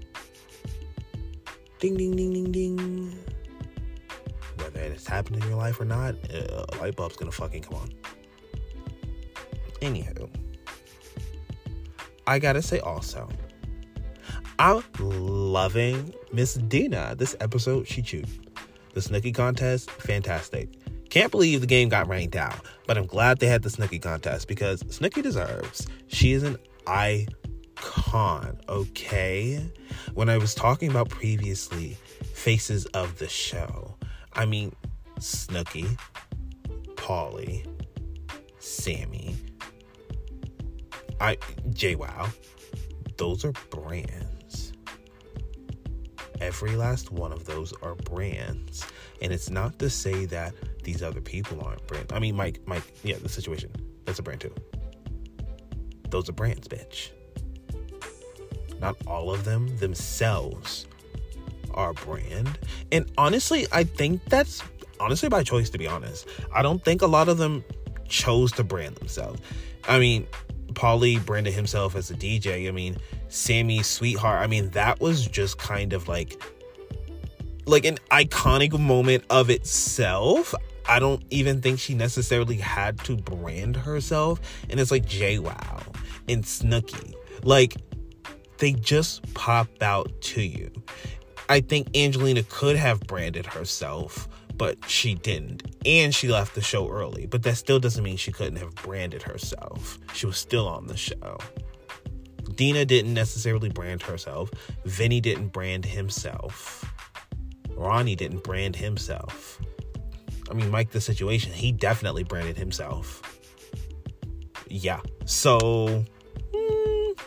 ding 1.81 1.97
ding 1.97 2.15
ding 2.15 2.33
ding 2.33 2.53
ding. 2.53 3.19
Whether 4.59 4.81
it's 4.81 5.09
happening 5.09 5.43
in 5.43 5.49
your 5.49 5.59
life 5.59 5.81
or 5.81 5.87
not, 5.87 6.15
a 6.31 6.69
light 6.81 6.95
bulb's 6.95 7.17
gonna 7.17 7.33
fucking 7.33 7.63
come 7.63 7.75
on. 7.75 7.93
Anywho, 9.81 10.31
I 12.29 12.39
gotta 12.39 12.63
say 12.63 12.79
also, 12.79 13.29
I'm 14.61 14.85
loving 15.01 16.15
Miss 16.33 16.55
Deena. 16.55 17.17
This 17.17 17.35
episode, 17.41 17.89
she 17.89 18.03
chewed. 18.03 18.29
The 18.95 19.01
Snooki 19.01 19.35
contest, 19.35 19.91
fantastic. 19.91 20.69
Can't 21.11 21.31
believe 21.31 21.63
the 21.63 21.67
game 21.67 21.89
got 21.89 22.07
ranked 22.07 22.37
out, 22.37 22.61
but 22.87 22.99
I'm 22.99 23.07
glad 23.07 23.39
they 23.39 23.47
had 23.47 23.63
the 23.63 23.71
Snooki 23.71 24.01
contest 24.01 24.47
because 24.47 24.83
Snooki 24.85 25.23
deserves. 25.23 25.87
She 26.09 26.33
is 26.33 26.43
an 26.43 26.59
icon, 26.87 28.59
okay? 28.69 29.65
When 30.15 30.29
I 30.29 30.37
was 30.37 30.55
talking 30.55 30.91
about 30.91 31.09
previously 31.09 31.97
faces 32.35 32.85
of 32.87 33.19
the 33.19 33.29
show, 33.29 33.97
I 34.35 34.45
mean 34.45 34.75
Snooki, 35.19 35.99
Pauly, 36.95 37.67
Sammi, 38.59 39.35
I 41.21 41.37
JWoww, 41.71 42.31
those 43.17 43.45
are 43.45 43.53
brands. 43.71 44.73
Every 46.41 46.77
last 46.77 47.11
one 47.11 47.33
of 47.33 47.47
those 47.47 47.73
are 47.83 47.97
brands. 47.97 48.87
And 49.21 49.33
it's 49.33 49.51
not 49.51 49.79
to 49.81 49.91
say 49.91 50.27
that 50.27 50.55
these 50.85 51.03
other 51.03 51.21
people 51.21 51.61
aren't 51.63 51.87
brands. 51.87 52.13
I 52.13 52.19
mean, 52.19 52.37
Mike, 52.37 52.61
Mike, 52.67 52.85
yeah, 53.03 53.17
the 53.21 53.29
situation, 53.29 53.71
that's 54.05 54.19
a 54.19 54.23
brand 54.23 54.41
too. 54.41 54.55
Those 56.11 56.29
are 56.29 56.33
brands, 56.33 56.69
bitch. 56.69 57.11
Not 58.81 58.97
all 59.07 59.33
of 59.33 59.45
them 59.45 59.77
themselves 59.79 60.87
are 61.75 61.93
brand. 61.93 62.59
And 62.93 63.11
honestly, 63.19 63.67
I 63.73 63.85
think 63.85 64.25
that's 64.27 64.63
honestly 65.01 65.29
by 65.29 65.43
choice, 65.43 65.71
to 65.71 65.79
be 65.79 65.87
honest. 65.87 66.27
I 66.55 66.63
don't 66.63 66.85
think 66.85 67.03
a 67.03 67.07
lot 67.07 67.29
of 67.29 67.39
them 67.39 67.65
chose 68.09 68.53
to 68.53 68.65
brand 68.65 68.97
themselves. 68.97 69.41
I 69.87 69.99
mean, 69.99 70.27
Pauly 70.73 71.25
branded 71.25 71.55
himself 71.55 71.97
as 71.97 72.11
a 72.11 72.15
DJ. 72.15 72.69
I 72.69 72.71
mean, 72.71 72.97
Sammi 73.29 73.85
Sweetheart. 73.85 74.43
I 74.43 74.47
mean, 74.47 74.71
that 74.71 75.01
was 75.01 75.27
just 75.27 75.59
kind 75.59 75.93
of 75.93 76.09
like 76.09 76.43
like 77.69 77.85
an 77.85 77.99
iconic 78.11 78.79
moment 78.79 79.25
of 79.31 79.51
itself. 79.51 80.55
I 80.89 80.99
don't 80.99 81.23
even 81.31 81.61
think 81.61 81.79
she 81.79 81.95
necessarily 81.95 82.57
had 82.57 82.99
to 83.05 83.17
brand 83.17 83.77
herself. 83.77 84.41
And 84.71 84.81
it's 84.81 84.91
like 84.91 85.05
JWoww 85.05 85.83
and 86.29 86.43
Snooki. 86.43 87.15
Like 87.45 87.77
they 88.59 88.73
just 88.73 89.35
pop 89.35 89.69
out 89.83 90.11
to 90.21 90.43
you. 90.43 90.71
I 91.49 91.61
think 91.61 91.97
Angelina 91.97 92.43
could 92.45 92.77
have 92.77 93.01
branded 93.01 93.47
herself, 93.47 94.29
but 94.57 94.77
she 94.89 95.15
didn't. 95.15 95.63
And 95.87 96.15
she 96.15 96.29
left 96.29 96.55
the 96.55 96.61
show 96.61 96.91
early. 96.91 97.27
But 97.27 97.43
that 97.45 97.57
still 97.57 97.79
doesn't 97.79 98.03
mean 98.03 98.17
she 98.17 98.33
couldn't 98.33 98.57
have 98.57 98.75
branded 98.77 99.23
herself. 99.23 99.99
She 100.15 100.27
was 100.27 100.37
still 100.37 100.67
on 100.67 100.87
the 100.87 100.97
show. 100.97 101.39
Deena 102.55 102.85
didn't 102.85 103.15
necessarily 103.15 103.69
brand 103.69 104.03
herself. 104.03 104.51
Vinny 104.85 105.21
didn't 105.21 105.49
brand 105.49 105.85
himself. 105.85 106.88
Ronnie 107.79 108.17
didn't 108.17 108.43
brand 108.43 108.77
himself. 108.77 109.61
I 110.51 110.55
mean, 110.55 110.71
Mike, 110.71 110.91
the 110.91 111.01
situation, 111.01 111.53
he 111.53 111.73
definitely 111.73 112.25
branded 112.25 112.57
himself. 112.57 113.23
Yeah. 114.69 115.01
So, 115.27 116.05
mm, 116.53 117.21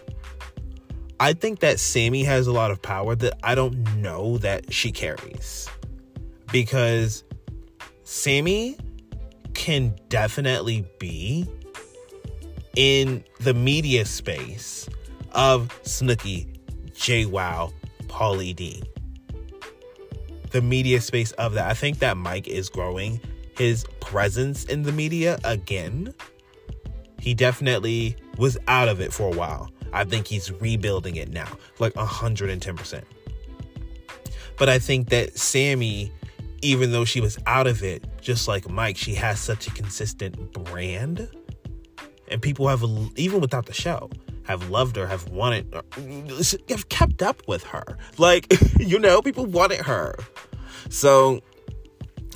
I 1.19 1.33
think 1.33 1.59
that 1.59 1.77
Sammi 1.77 2.25
has 2.25 2.47
a 2.47 2.51
lot 2.51 2.71
of 2.71 2.81
power 2.81 3.15
that 3.15 3.39
I 3.43 3.55
don't 3.55 3.97
know 3.97 4.37
that 4.39 4.73
she 4.73 4.91
carries. 4.91 5.69
Because 6.51 7.23
Sammi 8.03 8.77
can 9.53 9.95
definitely 10.09 10.85
be 10.99 11.47
in 12.75 13.23
the 13.39 13.53
media 13.53 14.05
space 14.05 14.89
of 15.31 15.69
Snooki, 15.83 16.47
JWoww, 16.91 17.71
Pauly 18.07 18.55
D. 18.55 18.83
The 20.51 20.61
media 20.61 21.01
space 21.01 21.31
of 21.33 21.53
that. 21.53 21.69
I 21.69 21.73
think 21.73 21.99
that 21.99 22.17
Mike 22.17 22.47
is 22.47 22.69
growing 22.69 23.19
his 23.57 23.85
presence 23.99 24.65
in 24.65 24.83
the 24.83 24.91
media 24.91 25.39
again. 25.43 26.13
He 27.19 27.33
definitely 27.33 28.15
was 28.37 28.57
out 28.67 28.89
of 28.89 28.99
it 28.99 29.13
for 29.13 29.31
a 29.31 29.35
while. 29.35 29.71
I 29.93 30.03
think 30.03 30.27
he's 30.27 30.51
rebuilding 30.51 31.15
it 31.15 31.29
now, 31.29 31.47
like 31.79 31.93
110%. 31.93 33.03
But 34.57 34.69
I 34.69 34.79
think 34.79 35.09
that 35.09 35.35
Sammi, 35.35 36.11
even 36.61 36.91
though 36.91 37.05
she 37.05 37.21
was 37.21 37.37
out 37.45 37.67
of 37.67 37.83
it, 37.83 38.05
just 38.21 38.47
like 38.47 38.69
Mike, 38.69 38.97
she 38.97 39.13
has 39.15 39.39
such 39.39 39.67
a 39.67 39.71
consistent 39.71 40.53
brand. 40.53 41.29
And 42.27 42.41
people 42.41 42.67
have, 42.67 42.83
even 43.15 43.41
without 43.41 43.65
the 43.65 43.73
show, 43.73 44.09
have 44.43 44.69
loved 44.69 44.95
her, 44.95 45.07
have 45.07 45.27
wanted, 45.29 45.73
have 46.69 46.89
kept 46.89 47.21
up 47.21 47.41
with 47.47 47.63
her. 47.65 47.97
Like, 48.17 48.47
you 48.79 48.99
know, 48.99 49.21
people 49.21 49.45
wanted 49.45 49.81
her. 49.81 50.15
So 50.89 51.41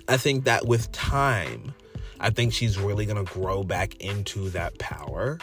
I 0.08 0.18
think 0.18 0.46
that 0.46 0.68
with 0.68 0.92
time, 0.92 1.74
I 2.20 2.30
think 2.30 2.54
she's 2.54 2.78
really 2.78 3.06
going 3.06 3.24
to 3.24 3.34
grow 3.34 3.64
back 3.64 3.96
into 3.96 4.50
that 4.52 4.78
power. 4.80 5.38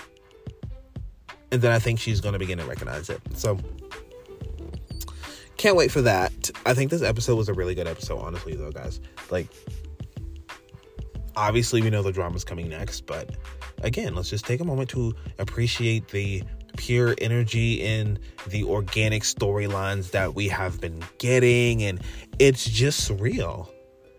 And 1.51 1.61
then 1.61 1.73
I 1.73 1.79
think 1.79 2.01
she's 2.01 2.21
going 2.21 2.33
to 2.33 2.39
begin 2.39 2.59
to 2.59 2.65
recognize 2.65 3.11
it. 3.11 3.21
So 3.35 3.59
can't 5.57 5.77
wait 5.77 5.91
for 5.91 6.03
that. 6.03 6.51
I 6.67 6.75
think 6.75 6.91
this 6.91 7.03
episode 7.03 7.37
was 7.37 7.49
a 7.49 7.55
really 7.55 7.75
good 7.75 7.87
episode, 7.87 8.19
honestly, 8.19 8.57
though, 8.57 8.73
guys. 8.73 9.01
Like, 9.31 9.47
obviously, 11.37 11.83
we 11.83 11.91
know 11.91 12.03
the 12.03 12.11
drama's 12.11 12.45
coming 12.45 12.69
next, 12.69 13.07
but 13.07 13.37
again, 13.83 14.15
let's 14.15 14.31
just 14.31 14.45
take 14.45 14.61
a 14.61 14.65
moment 14.65 14.89
to 14.91 15.15
appreciate 15.39 16.09
the 16.09 16.43
pure 16.77 17.15
energy 17.19 17.83
in 17.83 18.19
the 18.49 18.65
organic 18.65 19.23
storylines 19.23 20.11
that 20.13 20.35
we 20.35 20.49
have 20.49 20.81
been 20.81 21.03
getting. 21.19 21.83
And 21.83 22.01
it's 22.39 22.65
just 22.65 23.11
real. 23.11 23.71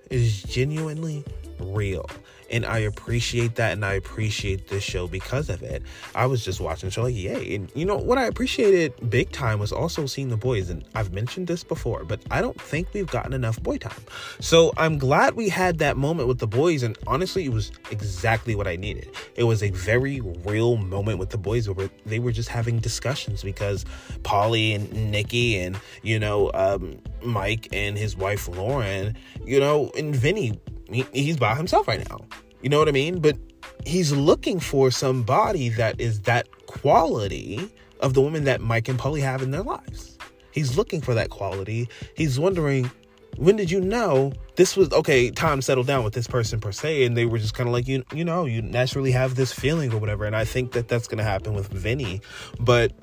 It's 0.10 0.44
genuinely 0.44 1.24
real 1.60 2.06
and 2.54 2.68
I 2.68 2.78
appreciate 2.78 3.56
that, 3.56 3.74
and 3.74 3.84
I 3.84 3.94
appreciate 3.94 4.68
this 4.68 4.84
show 4.84 5.08
because 5.08 5.50
of 5.50 5.64
it. 5.64 5.82
I 6.14 6.28
was 6.28 6.46
just 6.46 6.62
watching 6.62 6.88
the 6.88 6.92
show 6.92 7.02
like, 7.02 7.16
yay! 7.16 7.56
And 7.56 7.72
you 7.74 7.84
know 7.84 7.98
what 7.98 8.20
I 8.20 8.26
appreciated 8.26 9.10
big 9.10 9.32
time 9.32 9.58
was 9.58 9.72
also 9.72 10.06
seeing 10.06 10.30
the 10.30 10.38
boys, 10.38 10.70
and 10.70 10.86
I've 10.94 11.12
mentioned 11.12 11.48
this 11.48 11.64
before, 11.64 12.06
but 12.06 12.22
I 12.30 12.42
don't 12.42 12.60
think 12.62 12.94
we've 12.94 13.08
gotten 13.08 13.34
enough 13.34 13.62
boy 13.64 13.80
time. 13.80 14.04
So 14.40 14.72
I'm 14.78 15.00
glad 15.00 15.36
we 15.36 15.50
had 15.50 15.80
that 15.80 15.98
moment 15.98 16.28
with 16.28 16.38
the 16.38 16.48
boys, 16.48 16.84
and 16.84 16.96
honestly, 17.08 17.44
it 17.46 17.52
was 17.52 17.72
exactly 17.90 18.54
what 18.54 18.68
I 18.68 18.76
needed. 18.76 19.10
It 19.36 19.46
was 19.46 19.64
a 19.64 19.72
very 19.72 20.22
real 20.22 20.78
moment 20.78 21.18
with 21.18 21.32
the 21.32 21.40
boys 21.40 21.68
where 21.68 21.90
they 22.06 22.20
were 22.20 22.32
just 22.32 22.50
having 22.50 22.78
discussions 22.78 23.42
because 23.42 23.84
Pauly 24.22 24.76
and 24.76 25.12
Nikki 25.12 25.58
and 25.58 25.80
you 26.04 26.20
know 26.20 26.52
um, 26.54 27.00
Mike 27.24 27.68
and 27.74 27.98
his 27.98 28.16
wife 28.16 28.48
Lauren, 28.48 29.18
you 29.44 29.60
know, 29.60 29.90
and 29.98 30.16
Vinny 30.16 30.60
he, 30.90 31.06
he's 31.14 31.38
by 31.38 31.56
himself 31.56 31.88
right 31.88 32.08
now. 32.10 32.20
You 32.62 32.70
know 32.70 32.80
what 32.80 32.88
I 32.88 32.92
mean? 32.92 33.20
But 33.20 33.38
he's 33.86 34.12
looking 34.12 34.60
for 34.60 34.92
somebody 34.92 35.70
that 35.70 36.00
is 36.00 36.22
that 36.22 36.48
quality 36.68 37.72
of 38.00 38.14
the 38.14 38.22
woman 38.22 38.44
that 38.46 38.62
Mike 38.62 38.88
and 38.88 39.00
Pauly 39.00 39.22
have 39.22 39.42
in 39.42 39.52
their 39.52 39.64
lives. 39.64 40.18
He's 40.52 40.78
looking 40.78 41.02
for 41.02 41.14
that 41.14 41.30
quality. 41.30 41.90
He's 42.16 42.40
wondering, 42.40 42.92
when 43.38 43.56
did 43.56 43.72
you 43.72 43.82
know 43.82 44.32
this 44.56 44.78
was 44.78 44.92
okay? 44.92 45.32
Time 45.32 45.62
settled 45.62 45.88
down 45.88 46.04
with 46.04 46.14
this 46.14 46.28
person 46.28 46.60
per 46.60 46.72
se, 46.72 47.06
and 47.06 47.18
they 47.18 47.26
were 47.26 47.40
just 47.40 47.56
kind 47.56 47.68
of 47.68 47.74
like 47.74 47.88
you, 47.88 48.04
you 48.14 48.24
know, 48.24 48.46
you 48.46 48.62
naturally 48.62 49.12
have 49.12 49.36
this 49.36 49.52
feeling 49.52 49.92
or 49.92 49.98
whatever. 49.98 50.26
And 50.26 50.36
I 50.36 50.46
think 50.46 50.74
that 50.74 50.88
that's 50.88 51.08
gonna 51.08 51.24
happen 51.24 51.54
with 51.54 51.70
Vinny, 51.70 52.22
but 52.60 52.94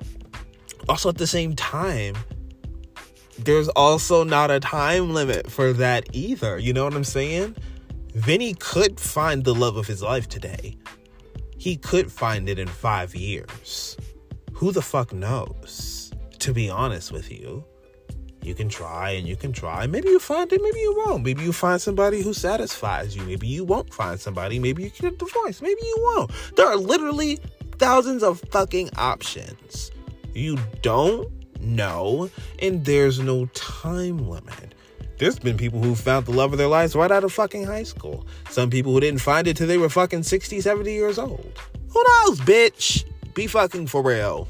also 0.87 1.09
at 1.09 1.17
the 1.17 1.27
same 1.27 1.55
time, 1.55 2.15
there's 3.45 3.69
also 3.69 4.23
not 4.23 4.51
a 4.51 4.59
time 4.59 5.13
limit 5.13 5.49
for 5.49 5.73
that 5.73 6.07
either. 6.13 6.57
You 6.57 6.73
know 6.73 6.83
what 6.83 6.93
I'm 6.93 7.03
saying? 7.03 7.55
Vinny 8.13 8.53
could 8.55 8.99
find 8.99 9.43
the 9.43 9.53
love 9.53 9.77
of 9.77 9.87
his 9.87 10.01
life 10.01 10.27
today. 10.27 10.77
He 11.57 11.77
could 11.77 12.11
find 12.11 12.49
it 12.49 12.59
in 12.59 12.67
five 12.67 13.15
years. 13.15 13.95
Who 14.53 14.71
the 14.71 14.81
fuck 14.81 15.13
knows? 15.13 16.11
To 16.39 16.53
be 16.53 16.69
honest 16.69 17.11
with 17.11 17.31
you, 17.31 17.63
you 18.43 18.55
can 18.55 18.69
try 18.69 19.11
and 19.11 19.27
you 19.27 19.35
can 19.35 19.53
try. 19.53 19.85
Maybe 19.85 20.09
you 20.09 20.19
find 20.19 20.51
it, 20.51 20.61
maybe 20.61 20.79
you 20.79 20.95
won't. 21.05 21.23
Maybe 21.23 21.43
you 21.43 21.53
find 21.53 21.79
somebody 21.79 22.21
who 22.21 22.33
satisfies 22.33 23.15
you. 23.15 23.21
Maybe 23.23 23.47
you 23.47 23.63
won't 23.63 23.93
find 23.93 24.19
somebody. 24.19 24.57
Maybe 24.57 24.83
you 24.83 24.89
get 24.89 25.19
divorced. 25.19 25.61
Maybe 25.61 25.81
you 25.81 25.97
won't. 25.99 26.31
There 26.55 26.65
are 26.65 26.77
literally 26.77 27.39
thousands 27.77 28.23
of 28.23 28.41
fucking 28.51 28.89
options. 28.97 29.91
You 30.33 30.57
don't 30.81 31.31
know, 31.61 32.29
and 32.59 32.83
there's 32.85 33.19
no 33.19 33.45
time 33.47 34.29
limit. 34.29 34.75
There's 35.17 35.37
been 35.37 35.55
people 35.55 35.83
who 35.83 35.93
found 35.93 36.25
the 36.25 36.31
love 36.31 36.51
of 36.51 36.57
their 36.57 36.67
lives 36.67 36.95
right 36.95 37.11
out 37.11 37.23
of 37.23 37.31
fucking 37.31 37.65
high 37.65 37.83
school. 37.83 38.25
Some 38.49 38.71
people 38.71 38.91
who 38.91 38.99
didn't 38.99 39.21
find 39.21 39.47
it 39.47 39.55
till 39.55 39.67
they 39.67 39.77
were 39.77 39.89
fucking 39.89 40.23
60, 40.23 40.61
70 40.61 40.91
years 40.91 41.19
old. 41.19 41.59
Who 41.89 42.03
knows, 42.03 42.39
bitch? 42.39 43.05
Be 43.35 43.45
fucking 43.47 43.87
for 43.87 44.01
real. 44.01 44.47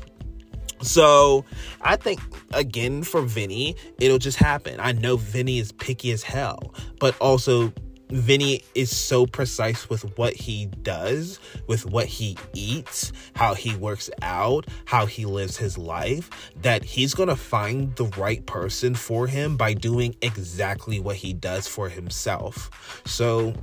So 0.81 1.45
I 1.81 1.95
think 1.95 2.19
again 2.53 3.03
for 3.03 3.21
Vinny, 3.21 3.75
it'll 3.99 4.17
just 4.17 4.37
happen. 4.37 4.79
I 4.79 4.93
know 4.93 5.17
Vinny 5.17 5.59
is 5.59 5.71
picky 5.71 6.11
as 6.11 6.23
hell, 6.23 6.73
but 6.99 7.17
also 7.19 7.73
Vinny 8.11 8.63
is 8.75 8.95
so 8.95 9.25
precise 9.25 9.89
with 9.89 10.17
what 10.17 10.33
he 10.33 10.65
does, 10.81 11.39
with 11.67 11.85
what 11.85 12.05
he 12.05 12.37
eats, 12.53 13.13
how 13.35 13.53
he 13.53 13.75
works 13.75 14.09
out, 14.21 14.67
how 14.85 15.05
he 15.05 15.25
lives 15.25 15.57
his 15.57 15.77
life, 15.77 16.29
that 16.61 16.83
he's 16.83 17.13
going 17.13 17.29
to 17.29 17.35
find 17.35 17.95
the 17.95 18.05
right 18.17 18.45
person 18.45 18.95
for 18.95 19.27
him 19.27 19.57
by 19.57 19.73
doing 19.73 20.15
exactly 20.21 20.99
what 20.99 21.15
he 21.15 21.33
does 21.33 21.67
for 21.67 21.89
himself. 21.89 23.01
So 23.05 23.53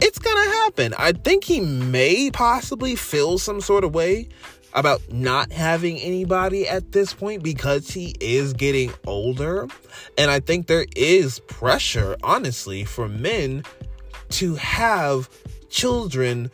it's 0.00 0.18
going 0.18 0.36
to 0.36 0.50
happen. 0.50 0.94
I 0.98 1.12
think 1.12 1.44
he 1.44 1.60
may 1.60 2.30
possibly 2.30 2.94
feel 2.94 3.38
some 3.38 3.60
sort 3.60 3.84
of 3.84 3.94
way 3.94 4.28
about 4.78 5.12
not 5.12 5.50
having 5.50 5.98
anybody 5.98 6.68
at 6.68 6.92
this 6.92 7.12
point 7.12 7.42
because 7.42 7.90
he 7.90 8.14
is 8.20 8.52
getting 8.52 8.92
older. 9.06 9.66
And 10.16 10.30
I 10.30 10.38
think 10.38 10.68
there 10.68 10.86
is 10.94 11.40
pressure, 11.40 12.16
honestly, 12.22 12.84
for 12.84 13.08
men 13.08 13.64
to 14.30 14.54
have 14.54 15.28
children 15.68 16.52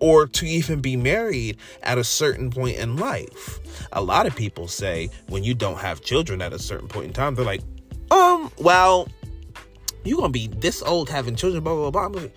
or 0.00 0.26
to 0.26 0.46
even 0.46 0.80
be 0.80 0.96
married 0.96 1.58
at 1.84 1.96
a 1.96 2.02
certain 2.02 2.50
point 2.50 2.76
in 2.76 2.96
life. 2.96 3.60
a 3.92 4.02
lot 4.02 4.26
of 4.26 4.34
people 4.34 4.66
say 4.66 5.08
when 5.28 5.44
you 5.44 5.54
don't 5.54 5.78
have 5.78 6.00
children 6.00 6.42
at 6.42 6.52
a 6.52 6.58
certain 6.58 6.88
point 6.88 7.06
in 7.06 7.12
time, 7.12 7.36
they're 7.36 7.44
like, 7.44 7.62
um, 8.10 8.50
well, 8.58 9.06
you're 10.02 10.18
gonna 10.18 10.30
be 10.30 10.48
this 10.48 10.82
old 10.82 11.08
having 11.08 11.36
children, 11.36 11.62
blah 11.62 11.74
blah 11.74 12.08
blah. 12.08 12.20
Like, 12.20 12.34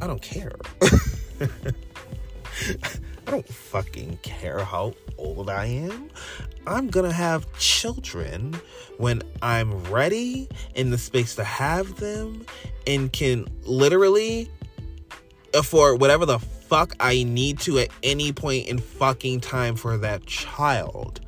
I 0.00 0.06
don't 0.06 0.22
care. 0.22 0.52
I 3.30 3.34
don't 3.34 3.48
fucking 3.48 4.18
care 4.22 4.58
how 4.64 4.92
old 5.16 5.48
I 5.50 5.66
am. 5.66 6.10
I'm 6.66 6.88
gonna 6.88 7.12
have 7.12 7.46
children 7.60 8.60
when 8.98 9.22
I'm 9.40 9.84
ready 9.84 10.48
in 10.74 10.90
the 10.90 10.98
space 10.98 11.36
to 11.36 11.44
have 11.44 11.94
them 12.00 12.44
and 12.88 13.12
can 13.12 13.46
literally 13.62 14.50
afford 15.54 16.00
whatever 16.00 16.26
the 16.26 16.40
fuck 16.40 16.96
I 16.98 17.22
need 17.22 17.60
to 17.60 17.78
at 17.78 17.90
any 18.02 18.32
point 18.32 18.66
in 18.66 18.78
fucking 18.78 19.42
time 19.42 19.76
for 19.76 19.96
that 19.98 20.26
child. 20.26 21.20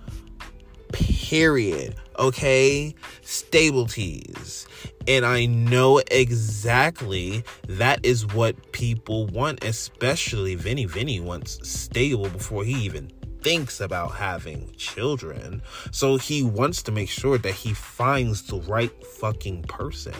Period. 0.92 1.94
Okay? 2.18 2.96
Stabilities. 3.22 4.66
And 5.08 5.26
I 5.26 5.46
know 5.46 6.00
exactly 6.10 7.44
that 7.68 8.04
is 8.04 8.26
what 8.34 8.72
people 8.72 9.26
want, 9.26 9.64
especially 9.64 10.54
Vinny. 10.54 10.84
Vinny 10.84 11.20
wants 11.20 11.58
stable 11.68 12.28
before 12.28 12.64
he 12.64 12.74
even 12.84 13.10
thinks 13.42 13.80
about 13.80 14.12
having 14.12 14.72
children. 14.76 15.62
So 15.90 16.16
he 16.16 16.42
wants 16.42 16.82
to 16.84 16.92
make 16.92 17.08
sure 17.10 17.38
that 17.38 17.54
he 17.54 17.74
finds 17.74 18.42
the 18.42 18.60
right 18.62 18.92
fucking 19.04 19.62
person, 19.64 20.14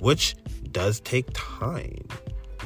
which 0.00 0.36
does 0.70 1.00
take 1.00 1.26
time. 1.32 2.06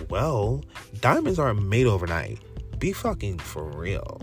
Well, 0.09 0.65
diamonds 1.01 1.39
aren't 1.39 1.63
made 1.63 1.87
overnight. 1.87 2.41
Be 2.79 2.93
fucking 2.93 3.39
for 3.39 3.65
real. 3.65 4.21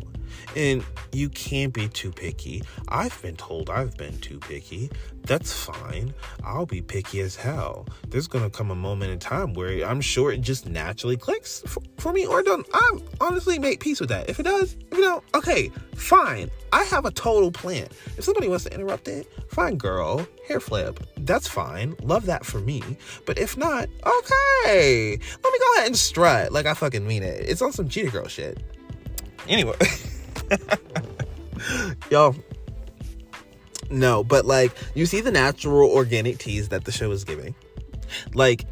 And 0.55 0.83
you 1.11 1.29
can't 1.29 1.73
be 1.73 1.87
too 1.87 2.11
picky. 2.11 2.63
I've 2.87 3.19
been 3.21 3.35
told 3.35 3.69
I've 3.69 3.97
been 3.97 4.17
too 4.19 4.39
picky. 4.39 4.89
That's 5.23 5.51
fine. 5.51 6.13
I'll 6.43 6.65
be 6.65 6.81
picky 6.81 7.19
as 7.19 7.35
hell. 7.35 7.85
There's 8.07 8.27
gonna 8.27 8.49
come 8.49 8.71
a 8.71 8.75
moment 8.75 9.11
in 9.11 9.19
time 9.19 9.53
where 9.53 9.85
I'm 9.85 9.99
sure 9.99 10.31
it 10.31 10.41
just 10.41 10.67
naturally 10.67 11.17
clicks 11.17 11.61
for, 11.67 11.81
for 11.97 12.13
me 12.13 12.25
or 12.25 12.41
don't. 12.41 12.65
I'm 12.73 13.01
honestly 13.19 13.59
make 13.59 13.81
peace 13.81 13.99
with 13.99 14.09
that. 14.09 14.29
If 14.29 14.39
it 14.39 14.43
does, 14.43 14.77
if 14.89 14.97
you 14.97 15.03
don't, 15.03 15.23
okay, 15.35 15.69
fine. 15.95 16.49
I 16.71 16.83
have 16.85 17.05
a 17.05 17.11
total 17.11 17.51
plan. 17.51 17.87
If 18.17 18.23
somebody 18.23 18.47
wants 18.47 18.63
to 18.65 18.73
interrupt 18.73 19.07
it, 19.09 19.27
fine, 19.49 19.77
girl, 19.77 20.25
hair 20.47 20.59
flip. 20.59 21.05
That's 21.17 21.47
fine. 21.47 21.95
Love 22.01 22.25
that 22.27 22.45
for 22.45 22.59
me. 22.59 22.81
But 23.25 23.37
if 23.37 23.57
not, 23.57 23.89
okay. 24.05 25.19
Let 25.43 25.53
me 25.53 25.59
go 25.59 25.73
ahead 25.75 25.87
and 25.87 25.97
strut 25.97 26.53
like 26.53 26.65
I 26.65 26.73
fucking 26.73 27.05
mean 27.05 27.23
it. 27.23 27.49
It's 27.49 27.61
on 27.61 27.73
some 27.73 27.89
cheetah 27.89 28.11
girl 28.11 28.27
shit. 28.27 28.63
Anyway. 29.47 29.75
Yo. 32.11 32.35
No, 33.89 34.23
but 34.23 34.45
like 34.45 34.71
you 34.95 35.05
see 35.05 35.21
the 35.21 35.31
natural 35.31 35.89
organic 35.89 36.37
teas 36.39 36.69
that 36.69 36.85
the 36.85 36.91
show 36.91 37.11
is 37.11 37.23
giving. 37.23 37.55
Like 38.33 38.65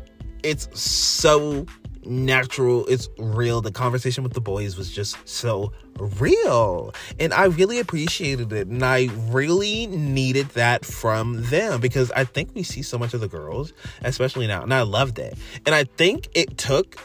it's 0.44 0.68
so 0.80 1.66
natural, 2.06 2.86
it's 2.86 3.10
real. 3.18 3.62
The 3.62 3.72
conversation 3.72 4.24
with 4.24 4.34
the 4.34 4.42
boys 4.42 4.78
was 4.78 4.92
just 4.92 5.18
so 5.28 5.72
real. 5.98 6.94
And 7.20 7.34
I 7.34 7.46
really 7.46 7.80
appreciated 7.80 8.52
it. 8.54 8.68
And 8.68 8.84
I 8.84 9.10
really 9.30 9.88
needed 9.88 10.50
that 10.50 10.86
from 10.86 11.44
them 11.44 11.82
because 11.82 12.12
I 12.12 12.24
think 12.24 12.52
we 12.54 12.64
see 12.64 12.82
so 12.82 12.98
much 12.98 13.14
of 13.14 13.22
the 13.22 13.28
girls, 13.28 13.74
especially 14.04 14.48
now. 14.48 14.62
And 14.62 14.74
I 14.74 14.82
loved 14.82 15.20
it. 15.20 15.38
And 15.66 15.74
I 15.74 15.86
think 15.86 16.30
it 16.34 16.58
took 16.58 16.98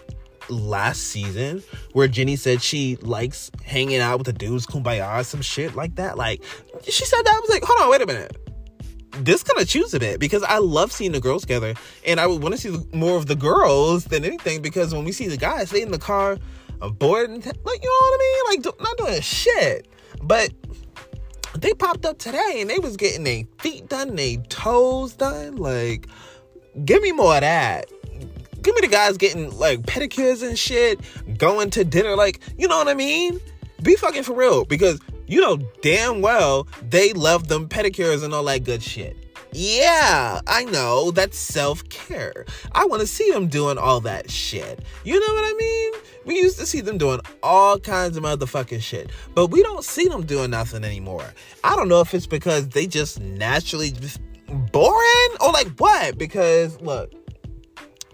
last 0.51 1.05
season 1.05 1.63
where 1.93 2.09
Jenni 2.09 2.39
said 2.39 2.63
she 2.63 2.97
likes 2.97 3.51
hanging 3.65 4.01
out 4.01 4.19
with 4.19 4.27
the 4.27 4.33
dudes, 4.33 4.67
kumbaya, 4.67 5.25
some 5.25 5.43
shit 5.43 5.75
like 5.75 5.97
that. 5.97 6.19
Like, 6.19 6.43
she 6.83 7.05
said 7.05 7.23
that. 7.25 7.35
I 7.35 7.41
was 7.41 7.51
like, 7.51 7.65
hold 7.65 7.81
on, 7.81 7.91
wait 7.91 8.03
a 8.03 8.07
minute. 8.07 8.37
This 9.19 9.43
kind 9.43 9.61
of 9.61 9.69
chews 9.69 9.93
a 9.93 10.01
bit 10.01 10.21
because 10.21 10.43
I 10.45 10.59
love 10.59 10.93
seeing 10.93 11.13
the 11.13 11.21
girls 11.21 11.43
together, 11.43 11.75
and 12.07 12.21
I 12.21 12.27
would 12.27 12.43
want 12.43 12.55
to 12.55 12.61
see 12.61 12.77
more 12.93 13.17
of 13.17 13.27
the 13.27 13.37
girls 13.37 14.05
than 14.05 14.25
anything 14.25 14.63
because 14.63 14.95
when 14.95 15.05
we 15.05 15.13
see 15.13 15.27
the 15.27 15.37
guys, 15.37 15.71
they 15.71 15.83
in 15.83 15.91
the 15.91 15.99
car, 15.99 16.39
bored 16.89 17.29
and 17.29 17.45
like, 17.45 17.57
you 17.57 17.63
know 17.65 17.67
what 17.67 17.85
I 17.85 18.19
mean? 18.19 18.45
Like, 18.49 18.63
do, 18.63 18.85
not 18.85 18.97
doing 18.97 19.21
shit. 19.21 19.89
But 20.23 20.51
they 21.57 21.75
popped 21.75 22.07
up 22.07 22.19
today 22.19 22.59
and 22.61 22.71
they 22.71 22.79
was 22.79 22.97
getting 22.97 23.25
their 23.25 23.43
feet 23.59 23.89
done, 23.89 24.15
their 24.15 24.37
toes 24.49 25.15
done. 25.15 25.57
Like, 25.57 26.07
give 26.85 27.03
me 27.03 27.13
more 27.13 27.35
of 27.35 27.41
that 27.41 27.91
give 28.63 28.75
me 28.75 28.81
the 28.83 28.89
guys 28.89 29.17
getting 29.17 29.57
like 29.59 29.83
pedicures 29.83 30.47
and 30.47 30.59
shit, 30.59 31.01
going 31.39 31.71
to 31.71 31.85
dinner. 31.85 32.17
Like, 32.17 32.41
you 32.59 32.69
know 32.69 32.79
what 32.79 32.89
I 32.89 32.95
mean? 32.95 33.41
Be 33.83 33.97
fucking 33.97 34.25
for 34.25 34.35
real 34.35 34.65
because 34.65 35.01
you 35.27 35.41
know 35.41 35.57
damn 35.81 36.21
well 36.21 36.67
they 36.91 37.13
love 37.13 37.49
them 37.49 37.69
pedicures 37.69 38.23
and 38.23 38.35
all 38.35 38.45
that 38.45 38.65
good 38.65 38.83
shit. 38.83 39.17
Yeah, 39.53 40.41
I 40.47 40.65
know. 40.65 41.11
That's 41.11 41.37
self 41.37 41.89
care. 41.89 42.45
I 42.73 42.87
want 42.87 43.01
to 43.01 43.07
see 43.07 43.31
them 43.31 43.49
doing 43.49 43.79
all 43.79 44.01
that 44.03 44.31
shit. 44.31 44.81
You 45.05 45.15
know 45.15 45.35
what 45.35 45.45
I 45.45 45.57
mean? 45.57 45.93
We 46.25 46.37
used 46.37 46.59
to 46.59 46.67
see 46.67 46.81
them 46.81 46.99
doing 46.99 47.21
all 47.43 47.79
kinds 47.79 48.17
of 48.17 48.23
motherfucking 48.23 48.81
shit, 48.81 49.11
but 49.35 49.47
we 49.49 49.63
don't 49.63 49.85
see 49.85 50.07
them 50.07 50.25
doing 50.25 50.51
nothing 50.51 50.85
anymore. 50.85 51.25
I 51.65 51.75
don't 51.75 51.89
know 51.89 52.01
if 52.01 52.15
it's 52.15 52.27
because 52.27 52.69
they 52.69 52.87
just 52.87 53.21
naturally 53.21 53.91
just 53.91 54.21
boring 54.73 55.37
or 55.41 55.51
like 55.53 55.69
what? 55.79 56.17
Because 56.17 56.81
look, 56.81 57.13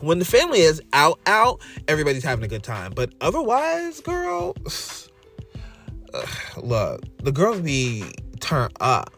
when 0.00 0.18
the 0.18 0.24
family 0.24 0.60
is 0.60 0.82
out, 0.92 1.20
out, 1.26 1.60
everybody's 1.88 2.24
having 2.24 2.44
a 2.44 2.48
good 2.48 2.62
time. 2.62 2.92
But 2.94 3.12
otherwise, 3.20 4.00
girl, 4.00 4.54
look, 6.56 7.02
the 7.22 7.32
girls 7.32 7.60
be 7.60 8.04
turned 8.40 8.74
up. 8.80 9.14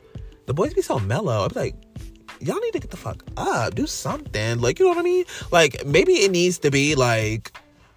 The 0.47 0.55
boys 0.55 0.75
be 0.75 0.83
so 0.83 0.99
mellow. 0.99 1.45
I'm 1.45 1.51
like, 1.55 1.75
y'all 2.41 2.61
need 2.61 2.73
to 2.73 2.81
get 2.81 2.91
the 2.91 2.97
fuck 2.97 3.23
up. 3.37 3.75
Do 3.75 3.87
something. 3.87 4.61
Like, 4.61 4.79
you 4.79 4.87
know 4.87 4.91
what 4.91 4.99
I 4.99 5.03
mean? 5.03 5.25
Like, 5.51 5.85
maybe 5.85 6.15
it 6.15 6.31
needs 6.31 6.59
to 6.61 6.71
be 6.71 6.95
like 6.95 7.53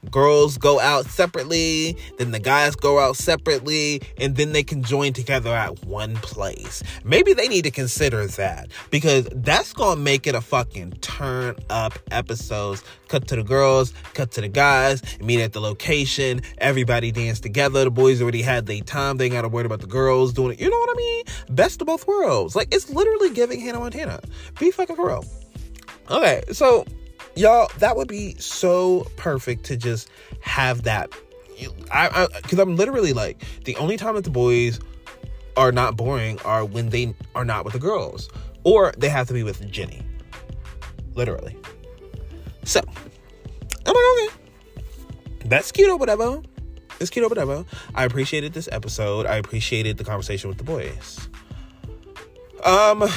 girls 0.10 0.58
go 0.58 0.80
out 0.80 1.06
separately, 1.06 1.98
then 2.18 2.32
the 2.32 2.40
guys 2.40 2.76
go 2.76 3.00
out 3.00 3.16
separately, 3.16 4.02
and 4.18 4.36
then 4.36 4.52
they 4.52 4.64
can 4.64 4.82
join 4.84 5.14
together 5.14 5.54
at 5.54 5.84
one 5.86 6.16
place. 6.18 6.82
Maybe 7.04 7.34
they 7.34 7.48
need 7.48 7.64
to 7.64 7.72
consider 7.72 8.26
that 8.26 8.70
because 8.90 9.28
that's 9.36 9.74
gonna 9.74 10.02
make 10.02 10.26
it 10.26 10.34
a 10.34 10.42
fucking 10.42 10.94
turn 11.02 11.56
up 11.70 12.00
episodes. 12.12 12.84
Cut 13.08 13.28
to 13.28 13.36
the 13.36 13.44
girls, 13.44 13.94
cut 14.14 14.32
to 14.32 14.42
the 14.42 14.48
guys, 14.48 15.02
meet 15.20 15.42
at 15.42 15.54
the 15.54 15.60
location, 15.60 16.42
everybody 16.60 17.12
dance 17.12 17.40
together. 17.40 17.84
The 17.84 17.92
boys 17.92 18.22
already 18.22 18.42
had 18.42 18.66
their 18.66 18.82
time, 18.82 19.18
they 19.18 19.26
ain't 19.26 19.34
gotta 19.34 19.50
worry 19.50 19.66
about 19.66 19.82
the 19.82 19.88
girls 19.88 20.34
doing 20.34 20.54
it. 20.54 20.62
You 20.62 20.70
know 20.70 20.78
what 20.78 20.90
I 20.90 20.98
mean? 20.98 21.24
Best 21.50 21.82
of 21.82 21.88
both 21.88 22.08
worlds. 22.08 22.56
Like 22.56 22.74
it's 22.74 22.90
literally 22.90 23.30
giving 23.32 23.60
Hannah 23.60 23.80
Montana. 23.80 24.22
Be 24.60 24.72
fucking 24.72 24.96
for 24.96 25.08
real. 25.08 25.26
Okay, 26.10 26.42
so 26.52 26.86
y'all 27.36 27.70
that 27.80 27.96
would 27.96 28.08
be 28.08 28.36
so 28.36 29.08
perfect 29.16 29.66
to 29.66 29.78
just 29.78 30.10
have 30.42 30.84
that. 30.84 31.12
I 31.92 32.28
because 32.42 32.58
i'm 32.58 32.76
literally 32.76 33.14
like 33.14 33.44
the 33.66 33.76
only 33.76 33.96
time 33.96 34.16
that 34.16 34.24
the 34.24 34.32
boys 34.32 34.80
are 35.56 35.72
not 35.72 35.96
boring 35.96 36.40
are 36.40 36.66
when 36.66 36.90
they 36.90 37.14
are 37.36 37.46
not 37.46 37.66
with 37.66 37.74
the 37.74 37.80
girls 37.80 38.30
or 38.64 38.94
they 38.98 39.10
have 39.10 39.28
to 39.28 39.34
be 39.34 39.44
with 39.44 39.62
jenni. 39.72 40.04
Literally. 41.14 41.56
So 42.64 42.82
i'm 43.86 43.94
like 43.94 44.32
okay. 44.32 44.38
That's 45.46 45.72
cute 45.72 45.90
or 45.90 45.98
whatever. 45.98 46.42
It's 47.00 47.10
cute 47.10 47.26
or 47.26 47.30
whatever. 47.30 47.66
I 47.96 48.06
appreciated 48.06 48.54
this 48.54 48.70
episode. 48.72 49.26
I 49.26 49.36
appreciated 49.38 49.98
the 49.98 50.04
conversation 50.04 50.50
with 50.50 50.58
the 50.58 50.64
boys. 50.64 51.30
Um 52.64 53.08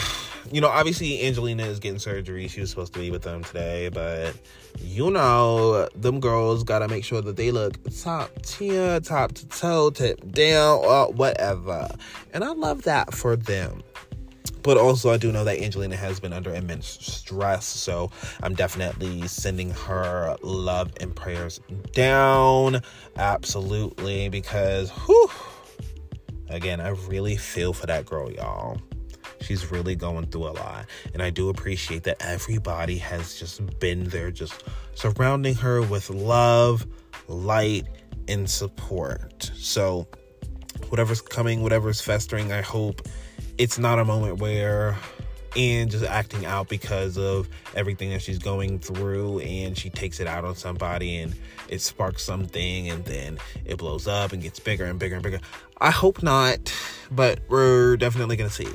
you 0.52 0.60
know, 0.60 0.68
obviously 0.68 1.26
Angelina 1.26 1.64
is 1.64 1.78
getting 1.78 1.98
surgery. 1.98 2.48
She 2.48 2.60
was 2.60 2.70
supposed 2.70 2.92
to 2.94 3.00
be 3.00 3.10
with 3.10 3.22
them 3.22 3.42
today, 3.44 3.88
but 3.88 4.34
you 4.80 5.10
know, 5.10 5.88
them 5.94 6.20
girls 6.20 6.64
gotta 6.64 6.88
make 6.88 7.04
sure 7.04 7.20
that 7.22 7.36
they 7.36 7.50
look 7.50 7.78
top 8.02 8.30
tier, 8.42 9.00
top 9.00 9.32
to 9.32 9.48
toe, 9.48 9.90
tip 9.90 10.30
down, 10.32 10.80
or 10.84 11.12
whatever. 11.12 11.88
And 12.32 12.44
I 12.44 12.52
love 12.52 12.82
that 12.82 13.14
for 13.14 13.36
them. 13.36 13.82
But 14.62 14.78
also, 14.78 15.10
I 15.10 15.18
do 15.18 15.30
know 15.30 15.44
that 15.44 15.58
Angelina 15.58 15.94
has 15.94 16.18
been 16.20 16.32
under 16.32 16.54
immense 16.54 16.86
stress, 16.86 17.66
so 17.66 18.10
I'm 18.42 18.54
definitely 18.54 19.28
sending 19.28 19.70
her 19.70 20.36
love 20.42 20.90
and 21.00 21.14
prayers 21.14 21.60
down. 21.92 22.80
Absolutely, 23.16 24.30
because, 24.30 24.90
whew, 24.90 25.30
again, 26.48 26.80
I 26.80 26.88
really 26.88 27.36
feel 27.36 27.74
for 27.74 27.86
that 27.86 28.06
girl, 28.06 28.32
y'all. 28.32 28.80
She's 29.44 29.70
really 29.70 29.94
going 29.94 30.26
through 30.26 30.48
a 30.48 30.54
lot. 30.54 30.86
And 31.12 31.22
I 31.22 31.30
do 31.30 31.48
appreciate 31.48 32.04
that 32.04 32.16
everybody 32.20 32.98
has 32.98 33.38
just 33.38 33.78
been 33.78 34.04
there, 34.04 34.30
just 34.30 34.64
surrounding 34.94 35.54
her 35.56 35.82
with 35.82 36.10
love, 36.10 36.86
light, 37.28 37.86
and 38.28 38.48
support. 38.48 39.50
So, 39.54 40.08
whatever's 40.88 41.20
coming, 41.20 41.62
whatever's 41.62 42.00
festering, 42.00 42.52
I 42.52 42.62
hope 42.62 43.02
it's 43.58 43.78
not 43.78 43.98
a 43.98 44.04
moment 44.04 44.38
where 44.38 44.96
and 45.56 45.90
just 45.90 46.04
acting 46.04 46.44
out 46.46 46.68
because 46.68 47.16
of 47.16 47.48
everything 47.74 48.10
that 48.10 48.20
she's 48.20 48.38
going 48.38 48.78
through 48.78 49.38
and 49.40 49.76
she 49.76 49.90
takes 49.90 50.20
it 50.20 50.26
out 50.26 50.44
on 50.44 50.56
somebody 50.56 51.18
and 51.18 51.34
it 51.68 51.80
sparks 51.80 52.24
something 52.24 52.88
and 52.90 53.04
then 53.04 53.38
it 53.64 53.78
blows 53.78 54.08
up 54.08 54.32
and 54.32 54.42
gets 54.42 54.58
bigger 54.58 54.84
and 54.84 54.98
bigger 54.98 55.14
and 55.14 55.22
bigger. 55.22 55.40
I 55.80 55.90
hope 55.90 56.22
not, 56.22 56.74
but 57.10 57.40
we're 57.48 57.96
definitely 57.96 58.36
going 58.36 58.50
to 58.50 58.54
see. 58.54 58.68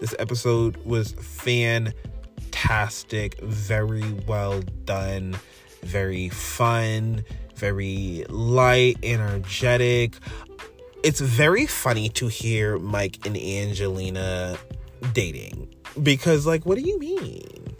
This 0.00 0.14
episode 0.18 0.76
was 0.84 1.12
fantastic, 1.12 3.40
very 3.40 4.12
well 4.26 4.60
done, 4.84 5.36
very 5.82 6.28
fun, 6.28 7.24
very 7.56 8.24
light, 8.28 8.96
energetic. 9.02 10.16
It's 11.02 11.20
very 11.20 11.66
funny 11.66 12.08
to 12.10 12.28
hear 12.28 12.78
Mike 12.78 13.26
and 13.26 13.36
Angelina 13.36 14.56
dating 15.12 15.74
because, 16.02 16.46
like, 16.46 16.66
what 16.66 16.78
do 16.78 16.84
you 16.84 16.98
mean? 16.98 17.76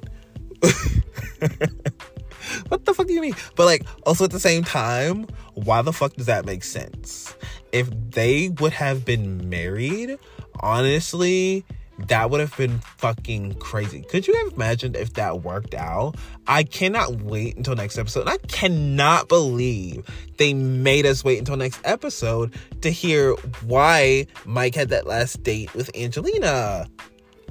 what 2.68 2.84
the 2.84 2.94
fuck 2.94 3.06
do 3.06 3.12
you 3.12 3.20
mean? 3.20 3.34
But 3.56 3.66
like, 3.66 3.86
also 4.04 4.24
at 4.24 4.30
the 4.30 4.40
same 4.40 4.64
time, 4.64 5.26
why 5.54 5.82
the 5.82 5.92
fuck 5.92 6.14
does 6.14 6.26
that 6.26 6.44
make 6.44 6.64
sense? 6.64 7.34
If 7.72 7.88
they 8.10 8.50
would 8.60 8.72
have 8.72 9.04
been 9.04 9.48
married, 9.48 10.18
honestly, 10.60 11.64
that 11.98 12.30
would 12.30 12.40
have 12.40 12.56
been 12.56 12.78
fucking 12.98 13.54
crazy. 13.54 14.02
Could 14.02 14.26
you 14.26 14.34
have 14.44 14.52
imagined 14.54 14.96
if 14.96 15.14
that 15.14 15.42
worked 15.42 15.74
out? 15.74 16.16
I 16.46 16.64
cannot 16.64 17.22
wait 17.22 17.56
until 17.56 17.76
next 17.76 17.98
episode. 17.98 18.28
I 18.28 18.38
cannot 18.38 19.28
believe 19.28 20.04
they 20.36 20.54
made 20.54 21.06
us 21.06 21.24
wait 21.24 21.38
until 21.38 21.56
next 21.56 21.80
episode 21.84 22.54
to 22.82 22.90
hear 22.90 23.32
why 23.66 24.26
Mike 24.44 24.74
had 24.74 24.88
that 24.88 25.06
last 25.06 25.42
date 25.42 25.72
with 25.74 25.90
Angelina. 25.96 26.88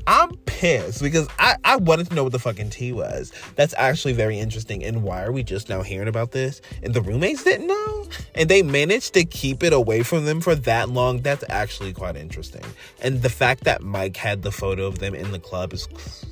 I'm 0.06 0.36
pissed 0.46 1.02
because 1.02 1.28
I, 1.39 1.56
I 1.63 1.78
wanted 1.78 2.10
to 2.10 2.16
know 2.16 2.24
what 2.24 2.32
the 2.32 2.39
fucking 2.39 2.70
tea 2.70 2.92
was. 2.92 3.32
That's 3.56 3.74
actually 3.78 4.13
very 4.13 4.39
interesting. 4.39 4.84
And 4.84 5.04
why 5.04 5.24
are 5.24 5.32
we 5.32 5.44
just 5.44 5.70
now 5.70 5.82
hearing 5.82 6.08
about 6.08 6.32
this? 6.32 6.62
And 6.82 6.94
the 6.94 7.02
roommates 7.02 7.44
didn't 7.44 7.68
know? 7.68 8.08
And 8.36 8.50
they 8.50 8.62
managed 8.62 9.13
to 9.13 9.24
keep 9.26 9.63
it 9.63 9.74
away 9.74 10.04
from 10.04 10.26
them 10.26 10.42
for 10.42 10.56
that 10.56 10.89
long. 10.89 11.22
That's 11.22 11.44
actually 11.50 11.94
quite 11.94 12.16
interesting. 12.18 12.63
And 13.02 13.22
the 13.22 13.30
fact 13.30 13.63
that 13.63 13.82
Mike 13.82 14.18
had 14.18 14.42
the 14.42 14.52
photo 14.52 14.88
of 14.88 15.00
them 15.00 15.16
in 15.16 15.32
the 15.32 15.39
club 15.39 15.74
is 15.74 15.88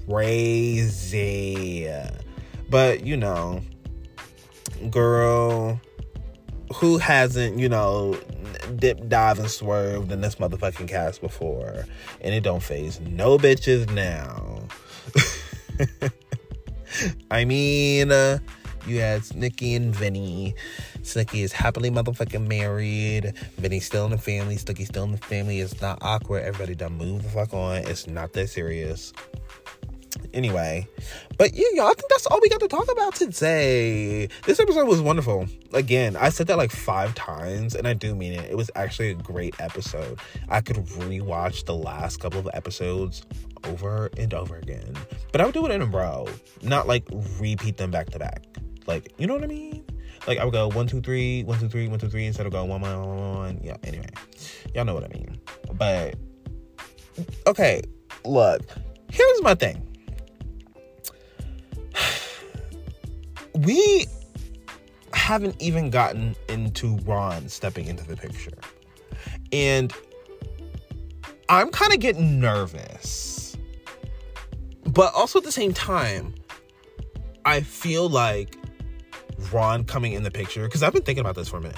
crazy. 0.08 1.90
But, 2.70 3.06
you 3.06 3.18
know, 3.18 3.62
girl, 4.90 5.80
who 6.74 6.98
hasn't, 6.98 7.60
you 7.60 7.70
know, 7.70 8.18
dip, 8.76 9.08
dive, 9.08 9.40
and 9.40 9.50
swerved 9.50 10.12
in 10.12 10.22
this 10.22 10.36
motherfucking 10.36 10.88
cast 10.88 11.22
before? 11.22 11.86
And 12.22 12.34
it 12.34 12.42
don't 12.42 12.64
phase 12.64 13.00
no 13.00 13.38
bitches 13.38 13.90
now. 13.94 14.68
I 17.32 17.46
mean, 17.46 18.12
uh, 18.12 18.40
you 18.88 19.00
had 19.00 19.22
Snooki 19.22 19.76
and 19.76 19.96
Vinny. 19.96 20.56
Snooki 21.02 21.44
is 21.44 21.52
happily 21.52 21.92
motherfucking 21.92 22.48
married. 22.48 23.34
Vinny's 23.58 23.86
still 23.86 24.06
in 24.06 24.12
the 24.12 24.18
family. 24.18 24.56
Snooki's 24.56 24.88
still 24.88 25.04
in 25.04 25.12
the 25.12 25.18
family. 25.18 25.60
It's 25.60 25.82
not 25.82 26.00
awkward. 26.02 26.44
Everybody 26.44 26.76
done 26.76 26.94
move 26.94 27.24
the 27.24 27.30
fuck 27.30 27.54
on. 27.54 27.78
It's 27.78 28.08
not 28.08 28.34
that 28.34 28.50
serious 28.50 29.14
anyway. 30.34 30.88
But 31.38 31.54
yeah, 31.54 31.66
y'all, 31.74 31.88
I 31.88 31.94
think 31.94 32.10
that's 32.10 32.26
all 32.26 32.40
we 32.42 32.50
got 32.50 32.60
to 32.60 32.68
talk 32.68 32.92
about 32.92 33.16
today. 33.16 34.28
This 34.46 34.60
episode 34.60 34.88
was 34.88 35.02
wonderful. 35.02 35.48
Again, 35.74 36.16
I 36.16 36.30
said 36.30 36.48
that 36.48 36.58
like 36.58 36.72
five 36.72 37.16
times, 37.16 37.76
and 37.76 37.88
I 37.88 37.94
do 37.94 38.16
mean 38.16 38.34
it. 38.34 38.50
It 38.52 38.58
was 38.58 38.70
actually 38.76 39.12
a 39.12 39.16
great 39.16 39.60
episode. 39.60 40.20
I 40.50 40.62
could 40.62 40.78
rewatch 40.78 41.66
the 41.66 41.76
last 41.76 42.20
couple 42.20 42.40
of 42.40 42.50
episodes 42.54 43.24
over 43.66 44.10
and 44.18 44.34
over 44.34 44.58
again. 44.58 44.94
But 45.32 45.42
I 45.42 45.46
would 45.46 45.54
do 45.54 45.66
it 45.66 45.72
in 45.72 45.82
a 45.82 45.86
row, 45.86 46.28
not 46.62 46.88
like 46.88 47.06
repeat 47.40 47.78
them 47.78 47.92
back 47.92 48.10
to 48.12 48.20
back. 48.20 48.44
Like, 48.88 49.14
you 49.18 49.28
know 49.28 49.34
what 49.34 49.44
I 49.44 49.48
mean? 49.48 49.86
Like 50.28 50.38
I 50.38 50.46
would 50.46 50.54
go 50.54 50.70
one, 50.70 50.88
two, 50.88 51.02
three, 51.02 51.44
one, 51.44 51.60
two, 51.60 51.70
three, 51.70 51.88
one, 51.88 52.00
two, 52.00 52.10
three, 52.10 52.26
instead 52.26 52.46
of 52.46 52.52
going 52.52 52.70
one, 52.70 52.82
one, 52.82 53.00
one, 53.00 53.38
one. 53.38 53.62
Yeah, 53.64 53.78
anyway. 53.84 54.10
Y'all 54.76 54.86
know 54.86 54.94
what 54.94 55.04
I 55.04 55.08
mean. 55.08 55.40
But 55.74 56.16
okay, 57.48 57.82
look, 58.26 58.62
here's 59.12 59.42
my 59.42 59.56
thing. 59.56 59.91
We 63.54 64.06
haven't 65.14 65.62
even 65.62 65.90
gotten 65.90 66.36
into 66.48 66.98
Ron 67.00 67.48
stepping 67.50 67.86
into 67.86 68.06
the 68.06 68.16
picture. 68.16 68.58
And 69.52 69.94
I'm 71.50 71.70
kind 71.70 71.94
of 71.94 72.00
getting 72.00 72.40
nervous. 72.40 73.58
But 74.86 75.14
also 75.14 75.40
at 75.40 75.46
the 75.46 75.52
same 75.52 75.74
time, 75.74 76.34
I 77.46 77.62
feel 77.62 78.10
like 78.10 78.56
Ron 79.52 79.84
coming 79.84 80.14
in 80.14 80.24
the 80.24 80.32
picture, 80.32 80.64
because 80.66 80.84
I've 80.84 80.94
been 80.94 81.04
thinking 81.04 81.22
about 81.22 81.36
this 81.36 81.50
for 81.50 81.58
a 81.58 81.62
minute. 81.62 81.78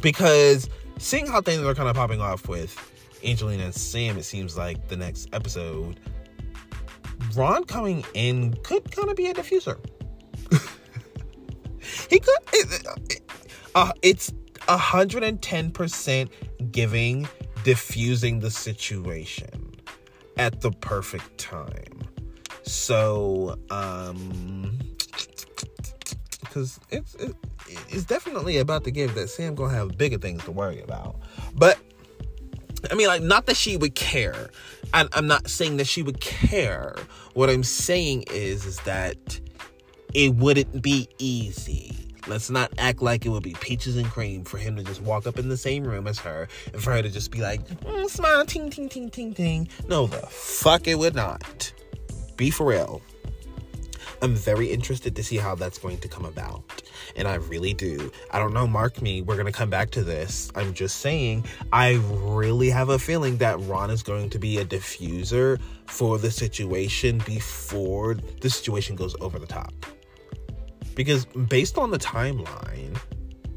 Because 0.00 0.68
seeing 0.98 1.26
how 1.26 1.40
things 1.40 1.62
are 1.62 1.74
kind 1.74 1.88
of 1.88 1.96
popping 1.96 2.20
off 2.20 2.48
with 2.48 2.76
Angelina 3.24 3.64
and 3.64 3.74
Sam, 3.74 4.16
it 4.16 4.24
seems 4.24 4.56
like 4.56 4.88
the 4.88 4.96
next 4.96 5.28
episode, 5.32 6.00
Ron 7.34 7.64
coming 7.64 8.04
in 8.14 8.54
could 8.62 8.90
kind 8.90 9.10
of 9.10 9.16
be 9.16 9.26
a 9.26 9.34
diffuser. 9.34 9.78
He 12.08 12.20
could. 12.20 12.38
It, 12.52 13.22
uh, 13.74 13.92
it's 14.02 14.32
hundred 14.68 15.22
and 15.22 15.40
ten 15.40 15.70
percent 15.70 16.30
giving, 16.72 17.28
diffusing 17.64 18.40
the 18.40 18.50
situation 18.50 19.74
at 20.36 20.60
the 20.60 20.70
perfect 20.70 21.38
time. 21.38 22.08
So, 22.62 23.58
um, 23.70 24.78
because 26.40 26.78
it's 26.90 27.14
it, 27.16 27.34
it's 27.88 28.04
definitely 28.04 28.58
about 28.58 28.84
to 28.84 28.90
give 28.90 29.14
that 29.14 29.28
Sam 29.28 29.54
gonna 29.54 29.74
have 29.74 29.96
bigger 29.96 30.18
things 30.18 30.44
to 30.44 30.52
worry 30.52 30.80
about. 30.80 31.16
But 31.54 31.78
I 32.90 32.94
mean, 32.94 33.08
like, 33.08 33.22
not 33.22 33.46
that 33.46 33.56
she 33.56 33.76
would 33.76 33.94
care. 33.94 34.50
I, 34.92 35.08
I'm 35.12 35.26
not 35.26 35.48
saying 35.48 35.78
that 35.78 35.86
she 35.86 36.02
would 36.02 36.20
care. 36.20 36.94
What 37.34 37.50
I'm 37.50 37.64
saying 37.64 38.24
is, 38.30 38.64
is 38.64 38.78
that 38.80 39.40
it 40.14 40.34
wouldn't 40.34 40.82
be 40.82 41.08
easy. 41.18 42.08
Let's 42.26 42.50
not 42.50 42.70
act 42.76 43.00
like 43.00 43.24
it 43.24 43.30
would 43.30 43.42
be 43.42 43.54
peaches 43.54 43.96
and 43.96 44.06
cream 44.06 44.44
for 44.44 44.58
him 44.58 44.76
to 44.76 44.82
just 44.82 45.00
walk 45.00 45.26
up 45.26 45.38
in 45.38 45.48
the 45.48 45.56
same 45.56 45.84
room 45.84 46.06
as 46.06 46.18
her 46.18 46.46
and 46.72 46.82
for 46.82 46.92
her 46.92 47.00
to 47.00 47.08
just 47.08 47.30
be 47.30 47.40
like, 47.40 47.66
mm, 47.66 48.08
smile, 48.08 48.44
ting, 48.44 48.68
ting, 48.68 48.88
ting, 48.88 49.10
ting, 49.10 49.32
ting. 49.32 49.68
No, 49.88 50.06
the 50.06 50.18
fuck 50.18 50.86
it 50.86 50.98
would 50.98 51.14
not. 51.14 51.72
Be 52.36 52.50
for 52.50 52.66
real. 52.66 53.00
I'm 54.20 54.34
very 54.34 54.66
interested 54.66 55.14
to 55.16 55.22
see 55.22 55.36
how 55.36 55.54
that's 55.54 55.78
going 55.78 55.98
to 55.98 56.08
come 56.08 56.24
about. 56.24 56.82
And 57.16 57.28
I 57.28 57.36
really 57.36 57.72
do. 57.72 58.10
I 58.30 58.38
don't 58.38 58.52
know, 58.52 58.66
mark 58.66 59.00
me, 59.00 59.22
we're 59.22 59.36
going 59.36 59.46
to 59.46 59.52
come 59.52 59.70
back 59.70 59.90
to 59.92 60.02
this. 60.02 60.50
I'm 60.54 60.74
just 60.74 60.96
saying, 60.96 61.44
I 61.72 62.00
really 62.10 62.68
have 62.70 62.88
a 62.90 62.98
feeling 62.98 63.38
that 63.38 63.58
Ron 63.60 63.90
is 63.90 64.02
going 64.02 64.28
to 64.30 64.38
be 64.38 64.58
a 64.58 64.64
diffuser 64.64 65.60
for 65.86 66.18
the 66.18 66.30
situation 66.30 67.22
before 67.24 68.14
the 68.40 68.50
situation 68.50 68.96
goes 68.96 69.14
over 69.20 69.38
the 69.38 69.46
top. 69.46 69.72
Because 70.98 71.26
based 71.26 71.78
on 71.78 71.92
the 71.92 71.98
timeline 71.98 72.98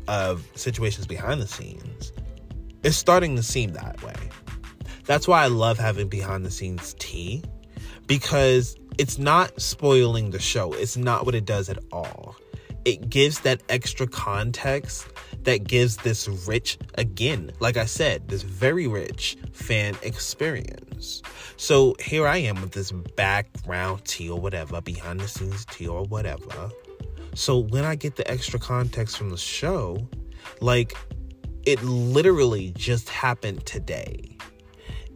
of 0.07 0.47
situations 0.53 1.07
behind 1.07 1.41
the 1.41 1.47
scenes, 1.47 2.13
it's 2.83 2.95
starting 2.95 3.35
to 3.35 3.41
seem 3.41 3.73
that 3.73 3.99
way. 4.03 4.13
That's 5.05 5.27
why 5.27 5.43
I 5.43 5.47
love 5.47 5.79
having 5.79 6.07
behind 6.07 6.45
the 6.45 6.51
scenes 6.51 6.95
tea 6.99 7.43
because 8.05 8.77
it's 8.99 9.17
not 9.17 9.59
spoiling 9.59 10.29
the 10.29 10.37
show. 10.37 10.71
It's 10.73 10.97
not 10.97 11.25
what 11.25 11.33
it 11.33 11.45
does 11.45 11.67
at 11.67 11.79
all. 11.91 12.35
It 12.85 13.09
gives 13.09 13.39
that 13.39 13.63
extra 13.69 14.05
context 14.05 15.07
that 15.41 15.63
gives 15.63 15.97
this 15.97 16.27
rich, 16.47 16.77
again, 16.95 17.51
like 17.59 17.75
I 17.75 17.85
said, 17.85 18.27
this 18.27 18.43
very 18.43 18.85
rich 18.85 19.35
fan 19.51 19.95
experience. 20.03 21.23
So 21.57 21.95
here 21.99 22.27
I 22.27 22.37
am 22.37 22.61
with 22.61 22.73
this 22.73 22.91
background 22.91 24.05
tea 24.05 24.29
or 24.29 24.39
whatever, 24.39 24.79
behind 24.79 25.21
the 25.21 25.27
scenes 25.27 25.65
tea 25.65 25.87
or 25.87 26.03
whatever 26.03 26.69
so 27.33 27.57
when 27.57 27.85
I 27.85 27.95
get 27.95 28.15
the 28.15 28.29
extra 28.29 28.59
context 28.59 29.17
from 29.17 29.29
the 29.29 29.37
show, 29.37 30.07
like 30.59 30.95
it 31.65 31.81
literally 31.83 32.73
just 32.75 33.09
happened 33.09 33.65
today. 33.65 34.37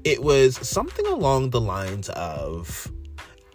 It 0.04 0.22
was 0.22 0.56
something 0.68 1.06
along 1.08 1.50
the 1.50 1.62
lines 1.62 2.10
of 2.10 2.92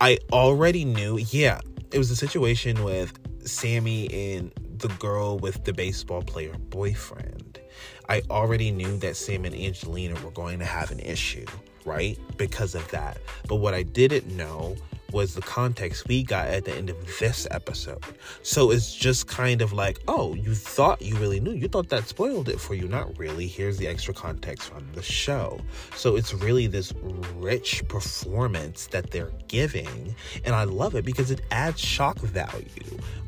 I 0.00 0.18
already 0.32 0.84
knew, 0.84 1.18
yeah, 1.18 1.60
it 1.92 1.98
was 1.98 2.10
a 2.10 2.16
situation 2.16 2.82
with 2.82 3.18
Sammi 3.44 4.36
and 4.36 4.52
the 4.78 4.88
girl 4.88 5.38
with 5.38 5.64
the 5.64 5.72
baseball 5.72 6.22
player 6.22 6.54
boyfriend. 6.70 7.60
I 8.08 8.22
already 8.30 8.72
knew 8.72 8.96
that 8.98 9.16
Sam 9.16 9.44
and 9.44 9.54
Angelina 9.54 10.20
were 10.24 10.32
going 10.32 10.58
to 10.58 10.64
have 10.64 10.90
an 10.90 10.98
issue, 11.00 11.46
right? 11.84 12.18
Because 12.36 12.74
of 12.74 12.88
that. 12.90 13.18
But 13.46 13.56
what 13.56 13.74
I 13.74 13.82
didn't 13.82 14.26
know 14.36 14.76
was 15.12 15.34
the 15.34 15.42
context 15.42 16.08
we 16.08 16.22
got 16.22 16.48
at 16.48 16.64
the 16.64 16.74
end 16.74 16.90
of 16.90 17.18
this 17.18 17.46
episode. 17.50 18.02
So 18.42 18.70
it's 18.70 18.94
just 18.94 19.26
kind 19.26 19.62
of 19.62 19.72
like, 19.72 19.98
oh, 20.08 20.34
you 20.34 20.54
thought 20.54 21.02
you 21.02 21.16
really 21.16 21.40
knew. 21.40 21.52
You 21.52 21.68
thought 21.68 21.88
that 21.90 22.08
spoiled 22.08 22.48
it 22.48 22.60
for 22.60 22.74
you. 22.74 22.88
Not 22.88 23.18
really. 23.18 23.46
Here's 23.46 23.78
the 23.78 23.86
extra 23.86 24.14
context 24.14 24.68
from 24.68 24.86
the 24.94 25.02
show. 25.02 25.60
So 25.96 26.16
it's 26.16 26.34
really 26.34 26.66
this 26.66 26.92
rich 27.36 27.86
performance 27.88 28.86
that 28.88 29.10
they're 29.10 29.32
giving. 29.48 30.14
And 30.44 30.54
I 30.54 30.64
love 30.64 30.94
it 30.94 31.04
because 31.04 31.30
it 31.30 31.42
adds 31.50 31.80
shock 31.80 32.18
value. 32.18 32.66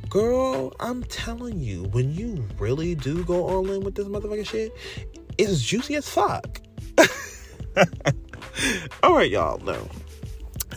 Girl, 0.08 0.74
I'm 0.78 1.04
telling 1.04 1.58
you, 1.58 1.84
when 1.84 2.14
you 2.14 2.46
really 2.58 2.94
do 2.94 3.24
go 3.24 3.46
all 3.46 3.70
in 3.70 3.80
with 3.80 3.94
this 3.94 4.06
motherfucking 4.06 4.46
shit, 4.46 4.72
it's 5.38 5.62
juicy 5.62 5.94
as 5.94 6.08
fuck. 6.08 6.60
all 9.02 9.14
right, 9.14 9.30
y'all. 9.30 9.58
No. 9.58 9.88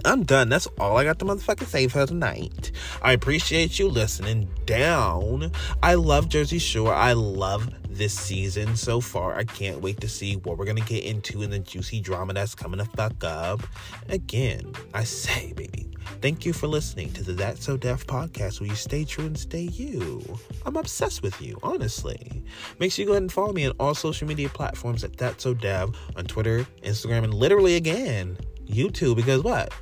I'm 0.06 0.24
done. 0.24 0.50
That's 0.50 0.68
all 0.80 0.98
I 0.98 1.04
got 1.04 1.18
to 1.20 1.26
motherfucking 1.26 1.66
say 1.66 1.88
for 1.88 2.06
tonight. 2.06 2.72
I 3.02 3.14
appreciate 3.14 3.80
you 3.80 3.90
listening 3.90 4.48
down. 4.66 5.52
I 5.82 5.96
love 5.96 6.30
Jersey 6.30 6.60
Shore. 6.60 6.94
I 6.94 7.14
love 7.14 7.70
this 7.90 8.14
season 8.14 8.76
so 8.76 9.02
far. 9.02 9.36
I 9.36 9.46
can't 9.46 9.82
wait 9.82 10.00
to 10.02 10.08
see 10.08 10.36
what 10.36 10.58
we're 10.58 10.66
gonna 10.66 10.82
get 10.82 11.04
into 11.06 11.42
in 11.42 11.50
the 11.50 11.60
juicy 11.60 12.02
drama 12.02 12.34
that's 12.34 12.54
coming 12.54 12.78
to 12.80 12.86
fuck 12.86 13.24
up. 13.24 13.62
Again, 14.10 14.74
I 14.94 15.06
say, 15.06 15.54
baby, 15.54 15.90
thank 16.22 16.46
you 16.46 16.54
for 16.54 16.68
listening 16.68 17.12
to 17.14 17.24
the 17.24 17.34
That's 17.34 17.66
So 17.66 17.76
Dev 17.76 18.06
podcast 18.06 18.60
where 18.60 18.70
you 18.70 18.76
stay 18.76 19.06
true 19.06 19.26
and 19.26 19.38
stay 19.38 19.62
you. 19.62 20.22
I'm 20.66 20.76
obsessed 20.76 21.24
with 21.24 21.42
you, 21.42 21.58
honestly. 21.64 22.44
Make 22.80 22.92
sure 22.92 23.04
you 23.04 23.08
go 23.08 23.14
ahead 23.14 23.24
and 23.24 23.32
follow 23.32 23.54
me 23.54 23.66
on 23.66 23.74
all 23.80 23.96
social 23.96 24.28
media 24.28 24.50
platforms 24.50 25.04
at 25.04 25.18
That's 25.18 25.44
So 25.44 25.54
Dev 25.54 25.96
on 26.16 26.26
Twitter, 26.26 26.68
Instagram, 26.84 27.24
and 27.24 27.34
literally 27.34 27.76
again, 27.76 28.38
YouTube 28.68 29.16
because 29.16 29.42
what? 29.42 29.74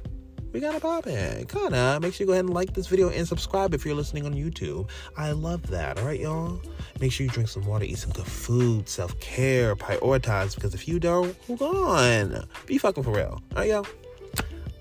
we 0.54 0.60
got 0.60 0.74
to 0.74 0.80
pop 0.80 1.08
it. 1.08 1.50
Kinda. 1.50 1.78
Uh, 1.78 2.00
make 2.00 2.14
sure 2.14 2.24
you 2.24 2.28
go 2.28 2.34
ahead 2.34 2.46
and 2.46 2.54
like 2.54 2.74
this 2.74 2.88
video 2.88 3.10
and 3.10 3.28
subscribe 3.28 3.74
if 3.74 3.86
you're 3.86 3.96
listening 3.96 4.26
on 4.26 4.34
YouTube. 4.36 4.88
I 5.18 5.32
love 5.32 5.68
that. 5.68 5.98
All 5.98 6.06
right, 6.06 6.20
y'all. 6.20 6.62
Make 7.02 7.12
sure 7.12 7.26
you 7.26 7.32
drink 7.32 7.50
some 7.50 7.66
water, 7.66 7.84
eat 7.84 7.98
some 7.98 8.12
good 8.12 8.28
food, 8.28 8.88
self 8.88 9.20
care, 9.20 9.76
prioritize. 9.76 10.56
Because 10.56 10.74
if 10.76 10.88
you 10.88 11.00
don't, 11.00 11.36
hold 11.48 11.62
on. 11.64 12.48
Be 12.68 12.78
fucking 12.78 13.04
for 13.04 13.12
real. 13.12 13.42
All 13.56 13.58
right, 13.58 13.70
y'all. 13.70 13.88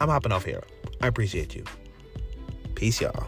I'm 0.00 0.08
hopping 0.08 0.30
off 0.30 0.44
here. 0.44 0.62
I 1.00 1.06
appreciate 1.06 1.56
you. 1.56 1.64
Peace, 2.74 3.00
y'all. 3.00 3.26